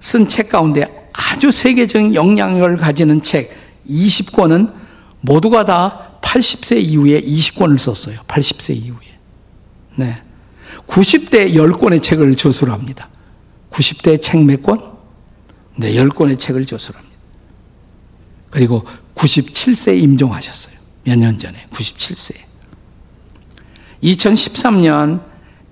쓴 0.00 0.28
책 0.28 0.48
가운데 0.48 1.10
아주 1.12 1.50
세계적인 1.50 2.14
영향력을 2.14 2.76
가지는 2.76 3.22
책 3.22 3.50
20권은 3.88 4.72
모두가 5.20 5.64
다 5.64 6.18
80세 6.20 6.80
이후에 6.80 7.20
20권을 7.20 7.78
썼어요. 7.78 8.18
80세 8.28 8.76
이후에. 8.76 8.98
네. 9.96 10.22
90대 10.86 11.52
10권의 11.54 12.02
책을 12.02 12.34
저술 12.36 12.70
합니다. 12.70 13.08
90대 13.70 14.22
책 14.22 14.44
몇 14.44 14.62
권? 14.62 14.80
네, 15.76 15.92
10권의 15.92 16.38
책을 16.38 16.66
저술 16.66 16.96
합니다. 16.96 17.16
그리고 18.50 18.84
97세 19.18 20.00
임종하셨어요. 20.02 20.78
몇 21.04 21.18
년 21.18 21.38
전에 21.38 21.56
97세. 21.70 22.34
2013년 24.02 25.22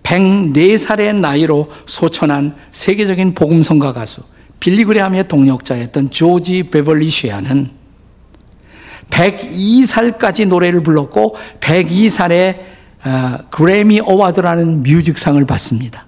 104살의 0.03 1.15
나이로 1.17 1.71
소천한 1.87 2.55
세계적인 2.71 3.35
복음성가 3.35 3.93
가수 3.93 4.23
빌리그레함의 4.61 5.29
동력자였던 5.29 6.11
조지 6.11 6.65
베벌리 6.65 7.11
쉐아는 7.11 7.71
102살까지 9.11 10.47
노래를 10.49 10.83
불렀고 10.83 11.37
102살에 11.61 12.59
어, 13.05 13.39
그래미 13.51 14.01
어와드라는 14.01 14.83
뮤직상을 14.83 15.45
받습니다. 15.45 16.07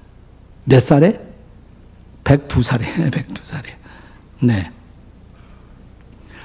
몇 0.65 0.81
살에? 0.83 1.21
102살에, 2.25 3.11
102살에. 3.13 3.65
네. 4.43 4.71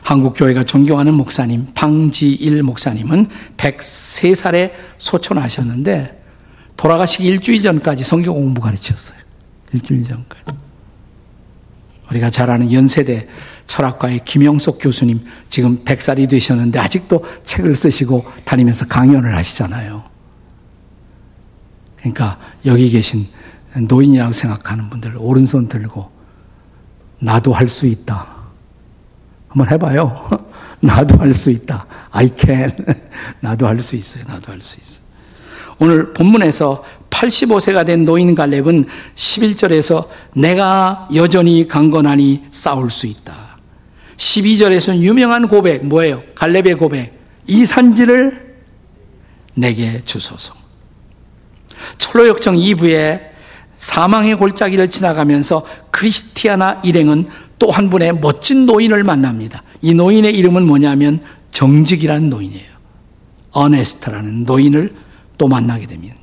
한국교회가 0.04 0.63
존경하는 0.63 1.13
목사님, 1.13 1.68
방지일 1.74 2.62
목사님은 2.63 3.28
103살에 3.58 4.72
소천하셨는데, 4.98 6.24
돌아가시기 6.76 7.26
일주일 7.28 7.62
전까지 7.62 8.04
성경 8.04 8.34
공부 8.34 8.62
가르쳤어요. 8.62 9.18
일주일 9.74 10.04
전까지. 10.04 10.58
우리가 12.12 12.30
잘 12.30 12.50
아는 12.50 12.72
연세대 12.72 13.28
철학과의 13.66 14.22
김영석 14.26 14.80
교수님, 14.82 15.22
지금 15.50 15.84
100살이 15.86 16.30
되셨는데, 16.30 16.80
아직도 16.80 17.24
책을 17.46 17.74
쓰시고 17.76 18.26
다니면서 18.44 18.88
강연을 18.88 19.36
하시잖아요. 19.36 20.04
그러니까 21.98 22.38
여기 22.66 22.89
계신 22.89 23.28
노인이라고 23.76 24.34
생각하는 24.34 24.89
분들 24.89 25.16
오른손 25.18 25.70
들고 25.70 26.12
나도 27.20 27.54
할 27.54 27.70
수 27.70 27.88
있다. 27.88 28.33
한번 29.54 29.72
해봐요. 29.72 30.30
나도 30.82 31.20
할 31.20 31.34
수 31.34 31.50
있다. 31.52 31.86
I 32.12 32.30
can. 32.36 32.72
나도 33.39 33.68
할 33.68 33.80
수 33.80 33.96
있어요. 33.96 34.24
나도 34.28 34.52
할 34.52 34.62
수 34.62 34.78
있어요. 34.82 35.04
오늘 35.80 36.13
본문에서 36.13 36.84
85세가 37.10 37.86
된 37.86 38.06
노인 38.06 38.34
갈렙은 38.36 38.86
11절에서 39.16 40.08
내가 40.34 41.08
여전히 41.13 41.68
강건하니 41.68 42.46
싸울 42.52 42.89
수 42.89 43.06
있다. 43.06 43.58
12절에서는 44.18 44.98
유명한 45.00 45.48
고백, 45.48 45.86
뭐예요? 45.86 46.24
갈렙의 46.36 46.76
고백. 46.76 47.13
이 47.46 47.66
산지를 47.66 48.56
내게 49.56 50.02
주소서. 50.04 50.56
천로역정 51.98 52.56
2부에 52.56 53.34
사망의 53.78 54.36
골짜기를 54.36 54.89
지나가면서 54.89 55.66
크리스티아나 55.92 56.82
일행은 56.84 57.28
또 57.63 57.71
한 57.71 57.89
분의 57.89 58.19
멋진 58.19 58.65
노인을 58.65 59.06
만납니다. 59.06 59.63
이 59.82 59.93
노인의 59.93 60.36
이름은 60.36 60.67
뭐냐면 60.67 61.21
정직이라는 61.54 62.30
노인이에요. 62.30 62.73
Honest라는 63.52 64.44
노인을 64.43 64.93
또 65.38 65.47
만나게 65.47 65.86
됩니다. 65.88 66.13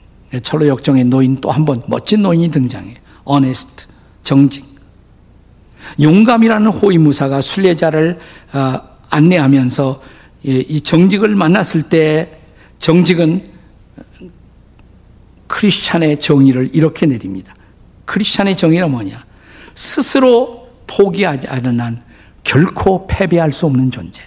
천로 0.43 0.69
역정의 0.69 1.05
노인 1.07 1.37
또 1.37 1.51
한 1.51 1.65
번 1.65 1.83
멋진 1.87 2.21
노인이 2.21 2.51
등장해요. 2.51 2.95
Honest, 3.25 3.87
정직. 4.23 4.67
용감이라는 5.99 6.67
호위무사가 6.67 7.41
순례자를 7.41 8.19
어, 8.53 8.81
안내하면서 9.09 10.03
이 10.43 10.79
정직을 10.83 11.35
만났을 11.37 11.89
때 11.89 12.39
정직은 12.81 13.45
크리스찬의 15.47 16.21
정의를 16.21 16.69
이렇게 16.75 17.07
내립니다. 17.07 17.55
크리스찬의 18.05 18.59
정의는 18.59 18.91
뭐냐? 18.91 19.25
스스로 19.75 20.60
포기하지 20.91 21.47
않은 21.47 21.81
한 21.81 22.03
결코 22.43 23.07
패배할 23.07 23.53
수 23.53 23.67
없는 23.67 23.91
존재. 23.91 24.21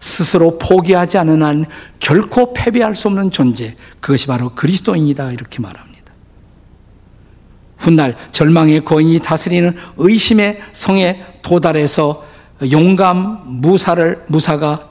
스스로 0.00 0.58
포기하지 0.58 1.18
않은 1.18 1.42
한 1.42 1.66
결코 1.98 2.52
패배할 2.52 2.94
수 2.94 3.08
없는 3.08 3.30
존재. 3.30 3.74
그것이 4.00 4.26
바로 4.28 4.50
그리스도인이다. 4.50 5.32
이렇게 5.32 5.60
말합니다. 5.60 6.12
훗날 7.78 8.16
절망의 8.32 8.84
거인이 8.84 9.18
다스리는 9.20 9.74
의심의 9.96 10.60
성에 10.72 11.24
도달해서 11.42 12.26
용감 12.70 13.60
무사를, 13.60 14.24
무사가 14.26 14.88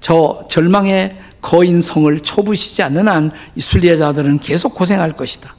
저 0.00 0.44
절망의 0.50 1.18
거인 1.40 1.80
성을 1.80 2.18
초부시지 2.20 2.82
않는 2.82 3.08
한 3.08 3.30
순례자들은 3.58 4.40
계속 4.40 4.74
고생할 4.74 5.12
것이다. 5.12 5.54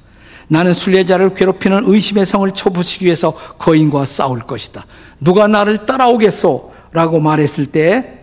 나는 0.51 0.73
순례자를 0.73 1.33
괴롭히는 1.33 1.83
의심의 1.85 2.25
성을 2.25 2.53
초부시기 2.53 3.05
위해서 3.05 3.31
거인과 3.57 4.05
싸울 4.05 4.39
것이다. 4.39 4.85
누가 5.21 5.47
나를 5.47 5.85
따라오겠소? 5.85 6.73
라고 6.91 7.21
말했을 7.21 7.71
때 7.71 8.19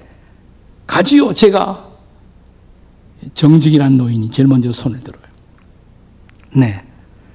가지요 0.86 1.32
제가 1.32 1.88
정직이란 3.32 3.96
노인이 3.96 4.30
제일 4.30 4.46
먼저 4.46 4.70
손을 4.70 5.00
들어요. 5.00 5.22
네. 6.54 6.84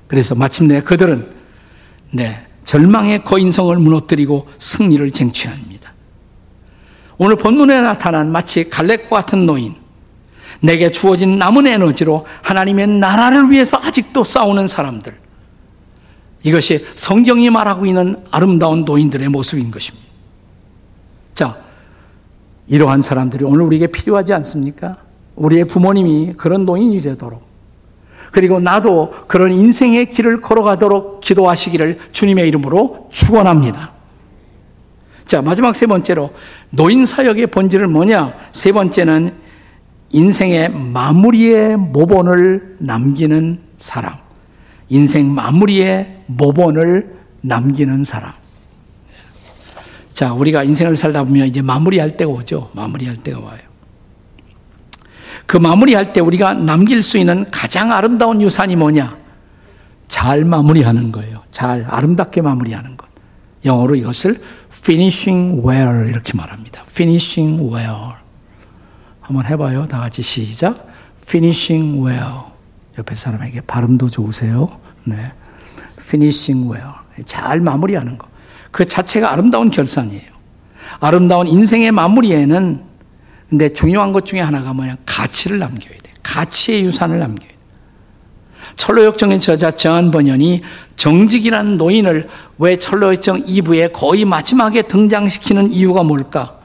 그래서 0.06 0.36
마침내 0.36 0.80
그들은 0.82 1.28
네 2.12 2.46
절망의 2.64 3.24
거인성을 3.24 3.76
무너뜨리고 3.76 4.48
승리를 4.60 5.10
쟁취합니다. 5.10 5.92
오늘 7.18 7.36
본문에 7.36 7.82
나타난 7.82 8.32
마치 8.32 8.70
갈렙과 8.70 9.10
같은 9.10 9.48
노인 9.48 9.74
내게 10.64 10.90
주어진 10.92 11.38
남은 11.38 11.68
에너지로 11.68 12.26
하나님의 12.42 12.88
나라를 12.88 13.52
위해서 13.52 13.78
아직도 13.78 14.24
싸우는 14.24 14.68
사람들. 14.68 15.14
이것이 16.46 16.78
성경이 16.96 17.50
말하고 17.50 17.86
있는 17.86 18.16
아름다운 18.32 18.86
노인들의 18.86 19.28
모습인 19.28 19.72
것입니다. 19.72 20.08
자, 21.36 21.58
이러한 22.68 23.02
사람들이 23.02 23.44
오늘 23.44 23.62
우리에게 23.66 23.88
필요하지 23.88 24.34
않습니까? 24.34 24.98
우리의 25.36 25.66
부모님이 25.66 26.34
그런 26.38 26.66
노인이 26.66 27.02
되도록 27.02 27.46
그리고 28.32 28.62
나도 28.62 29.12
그런 29.28 29.52
인생의 29.52 30.12
길을 30.12 30.40
걸어가도록 30.40 31.20
기도하시기를 31.20 32.00
주님의 32.14 32.48
이름으로 32.48 33.10
축원합니다. 33.12 33.92
자, 35.28 35.42
마지막 35.42 35.76
세 35.76 35.88
번째로 35.88 36.32
노인 36.70 37.06
사역의 37.06 37.48
본질은 37.48 37.92
뭐냐? 37.92 38.34
세 38.54 38.72
번째는 38.72 39.43
인생의 40.14 40.70
마무리의 40.70 41.76
모본을 41.76 42.78
남기는 42.80 43.60
사람. 43.80 44.14
인생 44.88 45.34
마무리의 45.34 46.24
모본을 46.28 47.16
남기는 47.42 48.04
사람. 48.04 48.32
자, 50.14 50.32
우리가 50.32 50.64
인생을 50.64 50.96
살다 50.96 51.24
보면 51.24 51.48
이제 51.48 51.62
마무리할 51.62 52.16
때가 52.16 52.32
오죠. 52.32 52.70
마무리할 52.74 53.18
때가 53.18 53.40
와요. 53.40 53.60
그 55.48 55.58
마무리할 55.58 56.14
때 56.14 56.22
우리가 56.22 56.54
남길 56.54 57.02
수 57.02 57.18
있는 57.18 57.50
가장 57.50 57.92
아름다운 57.92 58.40
유산이 58.40 58.76
뭐냐? 58.76 59.18
잘 60.10 60.46
마무리하는 60.46 61.12
거예요. 61.12 61.42
잘 61.52 61.86
아름답게 61.90 62.42
마무리하는 62.42 62.96
것. 62.98 63.08
영어로 63.66 63.96
이것을 63.96 64.40
finishing 64.72 65.68
well 65.68 66.08
이렇게 66.08 66.34
말합니다. 66.38 66.84
finishing 66.92 67.64
well. 67.64 68.23
한번 69.34 69.46
해봐요. 69.46 69.88
다 69.88 70.00
같이 70.00 70.22
시작. 70.22 70.88
finishing 71.26 72.00
well. 72.06 72.44
옆에 73.00 73.16
사람에게 73.16 73.62
발음도 73.62 74.08
좋으세요. 74.08 74.80
네. 75.06 75.18
finishing 75.98 76.72
well. 76.72 76.94
잘 77.26 77.60
마무리하는 77.60 78.20
거. 78.20 78.28
그 78.70 78.86
자체가 78.86 79.32
아름다운 79.32 79.72
결산이에요. 79.72 80.32
아름다운 81.00 81.48
인생의 81.48 81.92
마무리에는 81.92 82.84
근데 83.50 83.74
중요한 83.74 84.14
것 84.14 84.26
중에 84.26 84.40
하나가 84.40 84.72
뭐냐? 84.74 84.98
가치를 85.06 85.58
남겨야 85.58 85.98
돼. 85.98 86.12
가치의 86.22 86.84
유산을 86.84 87.18
남겨야 87.18 87.48
돼. 87.48 87.56
철로역정의 88.76 89.40
저자 89.40 89.72
정한 89.72 90.12
번연이 90.12 90.62
정직이라는 90.96 91.78
노인을 91.78 92.30
왜 92.60 92.76
철로역정 92.78 93.46
2부에 93.46 93.92
거의 93.94 94.26
마지막에 94.26 94.84
등장시키는 94.84 95.72
이유가 95.72 96.04
뭘까? 96.04 96.60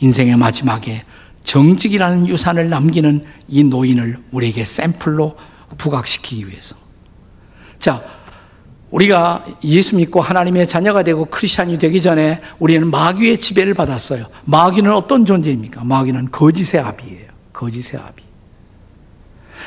인생의 0.00 0.36
마지막에 0.36 1.02
정직이라는 1.44 2.28
유산을 2.28 2.68
남기는 2.68 3.22
이 3.48 3.64
노인을 3.64 4.18
우리에게 4.30 4.64
샘플로 4.64 5.36
부각시키기 5.78 6.48
위해서. 6.48 6.76
자, 7.78 8.02
우리가 8.90 9.44
예수 9.64 9.96
믿고 9.96 10.20
하나님의 10.20 10.66
자녀가 10.66 11.02
되고 11.02 11.24
크리스천이 11.24 11.78
되기 11.78 12.02
전에 12.02 12.40
우리는 12.58 12.90
마귀의 12.90 13.38
지배를 13.38 13.74
받았어요. 13.74 14.24
마귀는 14.44 14.92
어떤 14.92 15.24
존재입니까? 15.24 15.84
마귀는 15.84 16.30
거짓의 16.30 16.82
아비예요. 16.82 17.28
거짓의 17.52 18.02
아비. 18.02 18.22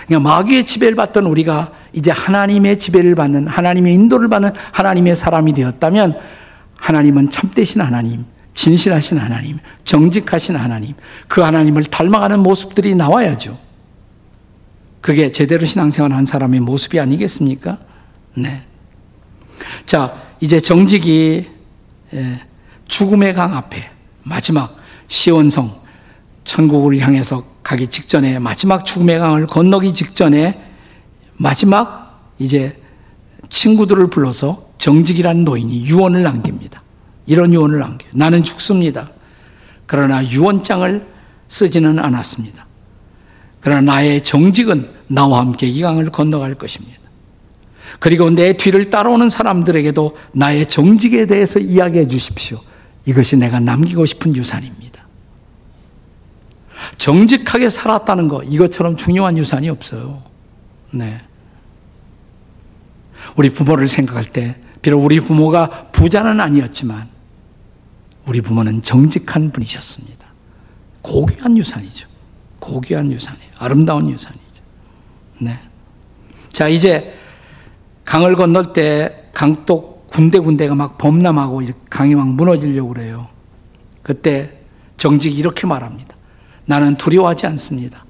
그러니까 0.08 0.30
마귀의 0.30 0.68
지배를 0.68 0.96
받던 0.96 1.26
우리가 1.26 1.72
이제 1.94 2.12
하나님의 2.12 2.80
지배를 2.80 3.16
받는 3.16 3.48
하나님의 3.48 3.94
인도를 3.94 4.28
받는 4.28 4.52
하나님의 4.72 5.16
사람이 5.16 5.54
되었다면 5.54 6.18
하나님은 6.76 7.30
참되신 7.30 7.80
하나님, 7.82 8.26
진실하신 8.56 9.18
하나님, 9.18 9.58
정직하신 9.84 10.56
하나님, 10.56 10.94
그 11.28 11.42
하나님을 11.42 11.84
닮아가는 11.86 12.40
모습들이 12.40 12.96
나와야죠. 12.96 13.58
그게 15.02 15.32
제대로 15.32 15.66
신앙생활 15.66 16.14
한 16.14 16.26
사람의 16.26 16.62
모습이 16.62 17.00
아니겠습니까? 17.00 17.80
네. 18.36 18.64
자, 19.86 20.16
이제 20.40 20.60
정직이 20.60 21.50
예, 22.14 22.40
죽음의 22.88 23.34
강 23.34 23.56
앞에 23.56 23.90
마지막 24.24 24.76
시원성 25.08 25.70
천국을 26.44 27.00
향해서 27.00 27.44
가기 27.64 27.88
직전에 27.88 28.40
마지막 28.40 28.86
죽음의 28.86 29.20
강을 29.20 29.48
건너기 29.48 29.94
직전에 29.94 30.62
마지막 31.38 32.32
이제 32.40 32.80
친구들을 33.50 34.08
불러서 34.08 34.70
정직이라는 34.78 35.44
노인이 35.44 35.86
유언을 35.86 36.24
남깁니다. 36.24 36.83
이런 37.26 37.54
유언을 37.54 37.80
남겨요. 37.80 38.10
나는 38.14 38.44
죽습니다. 38.44 39.10
그러나 39.86 40.26
유언장을 40.26 41.06
쓰지는 41.48 42.00
않았습니다. 42.00 42.66
그러나 43.60 43.82
나의 43.94 44.24
정직은 44.24 44.90
나와 45.08 45.40
함께 45.40 45.68
이 45.68 45.82
강을 45.82 46.10
건너갈 46.10 46.56
것입니다. 46.56 47.00
그리고 48.00 48.30
내 48.30 48.54
뒤를 48.54 48.90
따라오는 48.90 49.30
사람들에게도 49.30 50.18
나의 50.34 50.66
정직에 50.66 51.26
대해서 51.26 51.60
이야기해 51.60 52.08
주십시오. 52.08 52.58
이것이 53.06 53.38
내가 53.38 53.60
남기고 53.60 54.06
싶은 54.06 54.36
유산입니다. 54.36 55.04
정직하게 56.98 57.70
살았다는 57.70 58.28
거, 58.28 58.44
이것처럼 58.44 58.98
중요한 58.98 59.38
유산이 59.38 59.70
없어요. 59.70 60.24
네. 60.92 61.22
우리 63.36 63.50
부모를 63.50 63.88
생각할 63.88 64.26
때, 64.26 64.58
비록 64.82 65.04
우리 65.04 65.20
부모가 65.20 65.88
부자는 65.88 66.42
아니었지만, 66.42 67.13
우리 68.26 68.42
부모는 68.42 68.84
정직한 68.84 69.52
분이셨습니다. 69.52 70.28
고귀한 71.02 71.58
유산이죠. 71.58 72.08
고귀한 72.60 73.12
유산이에요. 73.12 73.52
아름다운 73.58 74.10
유산이죠. 74.10 74.44
네. 75.40 75.60
자, 76.52 76.68
이제 76.68 77.14
강을 78.06 78.36
건널 78.36 78.74
때 78.74 79.16
강독 79.34 80.08
군데군데가 80.08 80.76
막 80.76 80.98
범람하고 80.98 81.64
강이 81.90 82.16
막 82.16 82.28
무너지려고 82.28 82.90
그래요. 82.94 83.28
그때 84.04 84.60
정직이 84.98 85.36
이렇게 85.36 85.66
말합니다. 85.68 86.16
나는 86.66 86.96
두려워하지 86.96 87.48
않습니다. 87.48 88.06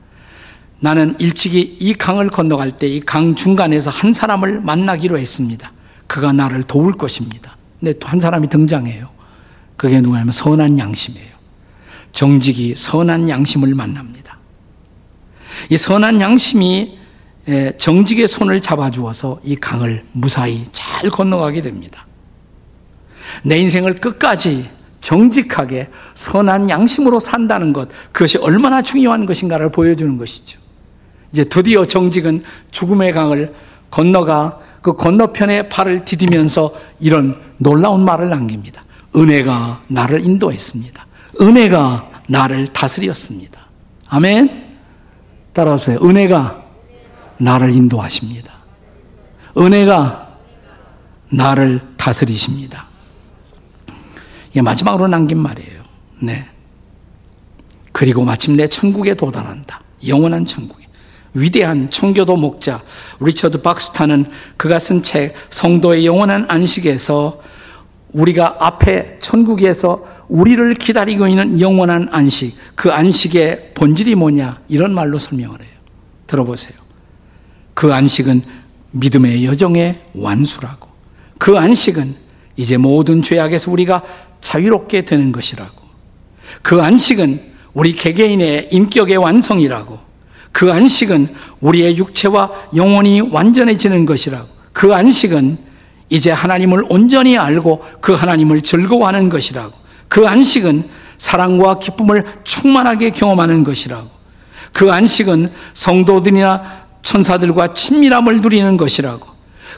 나는 0.79 1.15
일찍이 1.19 1.77
이 1.79 1.93
강을 1.93 2.27
건너갈 2.27 2.71
때 2.71 2.87
이 2.87 2.99
강 2.99 3.35
중간에서 3.35 3.89
한 3.89 4.11
사람을 4.11 4.59
만나기로 4.61 5.17
했습니다. 5.17 5.71
그가 6.07 6.33
나를 6.33 6.63
도울 6.63 6.93
것입니다. 6.93 7.55
근데 7.79 7.97
또 7.99 8.09
한 8.09 8.19
사람이 8.19 8.49
등장해요. 8.49 9.09
그게 9.83 9.99
누구냐면 9.99 10.31
선한 10.31 10.79
양심이에요. 10.79 11.33
정직이 12.13 12.73
선한 12.73 13.27
양심을 13.27 13.75
만납니다. 13.75 14.37
이 15.69 15.75
선한 15.75 16.21
양심이 16.21 16.97
정직의 17.79 18.29
손을 18.29 18.61
잡아주어서 18.61 19.41
이 19.43 19.57
강을 19.57 20.05
무사히 20.13 20.63
잘 20.71 21.09
건너가게 21.09 21.59
됩니다. 21.59 22.07
내 23.43 23.57
인생을 23.57 23.95
끝까지 23.95 24.69
정직하게 25.01 25.89
선한 26.13 26.69
양심으로 26.69 27.19
산다는 27.19 27.73
것, 27.73 27.89
그것이 28.13 28.37
얼마나 28.37 28.81
중요한 28.81 29.25
것인가를 29.25 29.69
보여주는 29.69 30.17
것이죠. 30.17 30.59
이제 31.33 31.43
드디어 31.43 31.83
정직은 31.83 32.41
죽음의 32.71 33.11
강을 33.11 33.53
건너가 33.91 34.61
그 34.81 34.95
건너편에 34.95 35.67
발을 35.67 36.05
디디면서 36.05 36.71
이런 37.01 37.37
놀라운 37.57 38.05
말을 38.05 38.29
남깁니다. 38.29 38.82
은혜가 39.15 39.83
나를 39.87 40.25
인도했습니다. 40.25 41.05
은혜가 41.41 42.21
나를 42.29 42.67
다스렸습니다. 42.67 43.67
아멘. 44.07 44.77
따라오세요. 45.53 45.99
은혜가 46.01 46.63
나를 47.37 47.71
인도하십니다. 47.71 48.53
은혜가 49.57 50.37
나를 51.29 51.81
다스리십니다. 51.97 52.85
이게 54.51 54.61
마지막으로 54.61 55.07
남긴 55.07 55.39
말이에요. 55.39 55.83
네. 56.21 56.45
그리고 57.91 58.23
마침내 58.23 58.67
천국에 58.67 59.13
도달한다. 59.13 59.81
영원한 60.07 60.45
천국에. 60.45 60.83
위대한 61.33 61.89
청교도 61.89 62.35
목자 62.35 62.83
리처드 63.19 63.61
박스타는 63.61 64.25
그가 64.57 64.77
쓴 64.77 65.01
책 65.03 65.33
성도의 65.49 66.05
영원한 66.05 66.45
안식에서 66.47 67.41
우리가 68.13 68.57
앞에 68.59 69.17
천국에서 69.19 70.05
우리를 70.29 70.73
기다리고 70.75 71.27
있는 71.27 71.59
영원한 71.59 72.07
안식, 72.11 72.55
그 72.75 72.91
안식의 72.91 73.71
본질이 73.75 74.15
뭐냐 74.15 74.61
이런 74.69 74.93
말로 74.93 75.17
설명을 75.17 75.59
해요. 75.59 75.69
들어보세요. 76.27 76.77
그 77.73 77.93
안식은 77.93 78.41
믿음의 78.91 79.45
여정의 79.45 79.99
완수라고. 80.13 80.89
그 81.37 81.57
안식은 81.57 82.15
이제 82.55 82.77
모든 82.77 83.21
죄악에서 83.21 83.71
우리가 83.71 84.03
자유롭게 84.41 85.05
되는 85.05 85.31
것이라고. 85.31 85.83
그 86.61 86.81
안식은 86.81 87.53
우리 87.73 87.93
개개인의 87.93 88.69
인격의 88.71 89.17
완성이라고. 89.17 89.99
그 90.51 90.71
안식은 90.71 91.27
우리의 91.61 91.97
육체와 91.97 92.51
영혼이 92.75 93.21
완전해지는 93.21 94.05
것이라고. 94.05 94.47
그 94.71 94.93
안식은 94.93 95.57
이제 96.13 96.29
하나님을 96.29 96.85
온전히 96.89 97.39
알고 97.39 97.83
그 97.99 98.13
하나님을 98.13 98.61
즐거워하는 98.61 99.29
것이라고. 99.29 99.73
그 100.07 100.27
안식은 100.27 100.87
사랑과 101.17 101.79
기쁨을 101.79 102.23
충만하게 102.43 103.09
경험하는 103.09 103.63
것이라고. 103.63 104.07
그 104.73 104.91
안식은 104.91 105.51
성도들이나 105.73 106.83
천사들과 107.01 107.73
친밀함을 107.73 108.41
누리는 108.41 108.77
것이라고. 108.77 109.25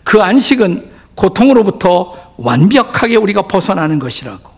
그 0.04 0.22
안식은 0.22 0.92
고통으로부터 1.16 2.34
완벽하게 2.36 3.16
우리가 3.16 3.44
벗어나는 3.44 3.98
것이라고. 4.00 4.50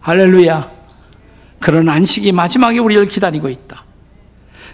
할렐루야. 0.00 0.70
그런 1.60 1.90
안식이 1.90 2.32
마지막에 2.32 2.78
우리를 2.78 3.06
기다리고 3.06 3.50
있다. 3.50 3.84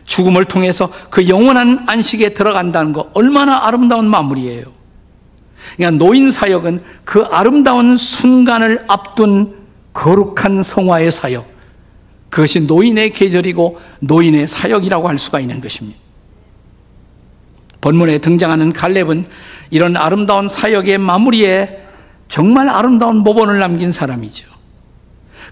죽음을 0.04 0.44
통해서 0.44 0.88
그 1.10 1.28
영원한 1.28 1.84
안식에 1.88 2.32
들어간다는 2.32 2.92
거 2.92 3.10
얼마나 3.14 3.66
아름다운 3.66 4.06
마무리예요. 4.08 4.84
그러니까 5.76 6.04
노인 6.04 6.30
사역은 6.30 6.82
그 7.04 7.22
아름다운 7.24 7.96
순간을 7.96 8.84
앞둔 8.87 9.54
거룩한 9.92 10.62
성화의 10.62 11.10
사역. 11.10 11.46
그것이 12.30 12.62
노인의 12.62 13.10
계절이고 13.10 13.78
노인의 14.00 14.48
사역이라고 14.48 15.08
할 15.08 15.18
수가 15.18 15.40
있는 15.40 15.60
것입니다. 15.60 15.98
본문에 17.80 18.18
등장하는 18.18 18.72
갈렙은 18.72 19.26
이런 19.70 19.96
아름다운 19.96 20.48
사역의 20.48 20.98
마무리에 20.98 21.82
정말 22.28 22.68
아름다운 22.68 23.18
모본을 23.18 23.58
남긴 23.58 23.92
사람이죠. 23.92 24.48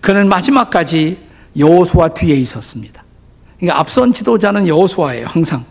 그는 0.00 0.28
마지막까지 0.28 1.18
여호수아 1.56 2.14
뒤에 2.14 2.34
있었습니다. 2.36 3.04
그러니까 3.58 3.78
앞선 3.78 4.12
지도자는 4.12 4.66
여호수아예요, 4.66 5.26
항상. 5.26 5.64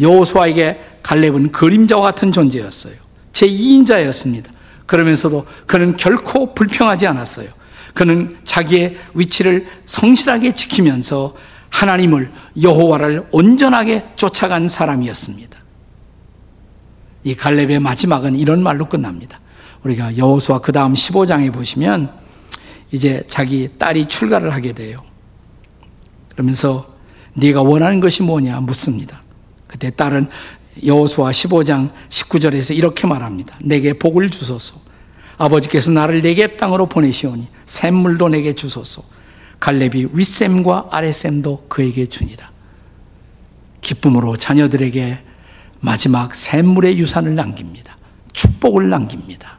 여호수아에게 0.00 0.80
갈렙은 1.02 1.52
그림자와 1.52 2.02
같은 2.02 2.32
존재였어요. 2.32 2.94
제2인자였습니다. 3.32 4.50
그러면서도 4.86 5.46
그는 5.66 5.96
결코 5.96 6.54
불평하지 6.54 7.06
않았어요. 7.06 7.48
그는 7.94 8.36
자기의 8.44 8.96
위치를 9.14 9.66
성실하게 9.86 10.56
지키면서 10.56 11.34
하나님을 11.70 12.32
여호와를 12.60 13.28
온전하게 13.30 14.04
쫓아간 14.16 14.68
사람이었습니다. 14.68 15.58
이 17.24 17.34
갈렙의 17.34 17.80
마지막은 17.80 18.36
이런 18.36 18.62
말로 18.62 18.88
끝납니다. 18.88 19.40
우리가 19.84 20.16
여호수아 20.16 20.60
그 20.60 20.72
다음 20.72 20.94
15장에 20.94 21.52
보시면 21.52 22.12
이제 22.92 23.22
자기 23.28 23.68
딸이 23.78 24.06
출가를 24.06 24.52
하게 24.52 24.72
돼요. 24.72 25.02
그러면서 26.30 26.86
네가 27.34 27.62
원하는 27.62 28.00
것이 28.00 28.22
뭐냐 28.22 28.60
묻습니다. 28.60 29.22
그때 29.66 29.90
딸은 29.90 30.28
여호수아 30.84 31.30
15장 31.30 31.90
19절에서 32.08 32.76
이렇게 32.76 33.06
말합니다. 33.06 33.56
내게 33.62 33.92
복을 33.92 34.30
주소서. 34.30 34.76
아버지께서 35.36 35.90
나를 35.90 36.22
내게 36.22 36.56
땅으로 36.56 36.86
보내시오니 36.86 37.48
샘물도 37.66 38.28
내게 38.28 38.52
주소서. 38.52 39.02
갈렙이 39.58 40.08
윗샘과 40.12 40.88
아랫샘도 40.90 41.66
그에게 41.68 42.06
주니라. 42.06 42.50
기쁨으로 43.80 44.36
자녀들에게 44.36 45.18
마지막 45.80 46.34
샘물의 46.34 46.98
유산을 46.98 47.34
남깁니다. 47.34 47.96
축복을 48.32 48.88
남깁니다. 48.88 49.58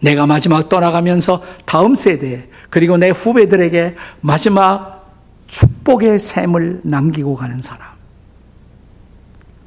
내가 0.00 0.26
마지막 0.26 0.68
떠나가면서 0.68 1.42
다음 1.66 1.94
세대, 1.94 2.48
그리고 2.70 2.96
내 2.96 3.10
후배들에게 3.10 3.96
마지막 4.22 5.14
축복의 5.46 6.18
샘을 6.18 6.80
남기고 6.84 7.34
가는 7.34 7.60
사람. 7.60 7.99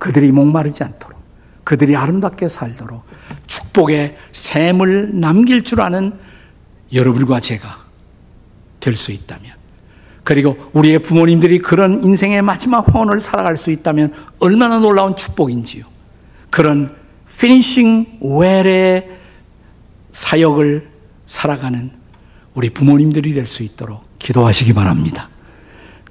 그들이 0.03 0.33
목마르지 0.33 0.83
않도록, 0.83 1.17
그들이 1.63 1.95
아름답게 1.95 2.49
살도록 2.49 3.05
축복의 3.47 4.17
샘을 4.33 5.17
남길 5.17 5.63
줄 5.63 5.79
아는 5.79 6.19
여러분과 6.91 7.39
제가 7.39 7.77
될 8.81 8.97
수 8.97 9.13
있다면, 9.13 9.53
그리고 10.25 10.57
우리의 10.73 10.99
부모님들이 10.99 11.59
그런 11.59 12.03
인생의 12.03 12.41
마지막 12.41 12.93
화원을 12.93 13.21
살아갈 13.21 13.55
수 13.55 13.71
있다면 13.71 14.13
얼마나 14.39 14.77
놀라운 14.79 15.15
축복인지요. 15.15 15.85
그런 16.49 16.93
피니싱 17.39 18.19
웰의 18.19 19.09
사역을 20.11 20.89
살아가는 21.25 21.91
우리 22.55 22.69
부모님들이 22.71 23.33
될 23.33 23.45
수 23.45 23.63
있도록 23.63 24.03
기도하시기 24.19 24.73
바랍니다. 24.73 25.29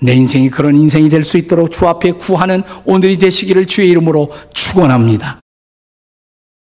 내 0.02 0.14
인생이 0.14 0.50
그런 0.50 0.76
인생이 0.76 1.08
될 1.08 1.22
수 1.24 1.38
있도록 1.38 1.70
주 1.70 1.86
앞에 1.86 2.12
구하는 2.12 2.62
오늘이 2.84 3.18
되시기를 3.18 3.66
주의 3.66 3.88
이름으로 3.90 4.30
축원합니다. 4.52 5.41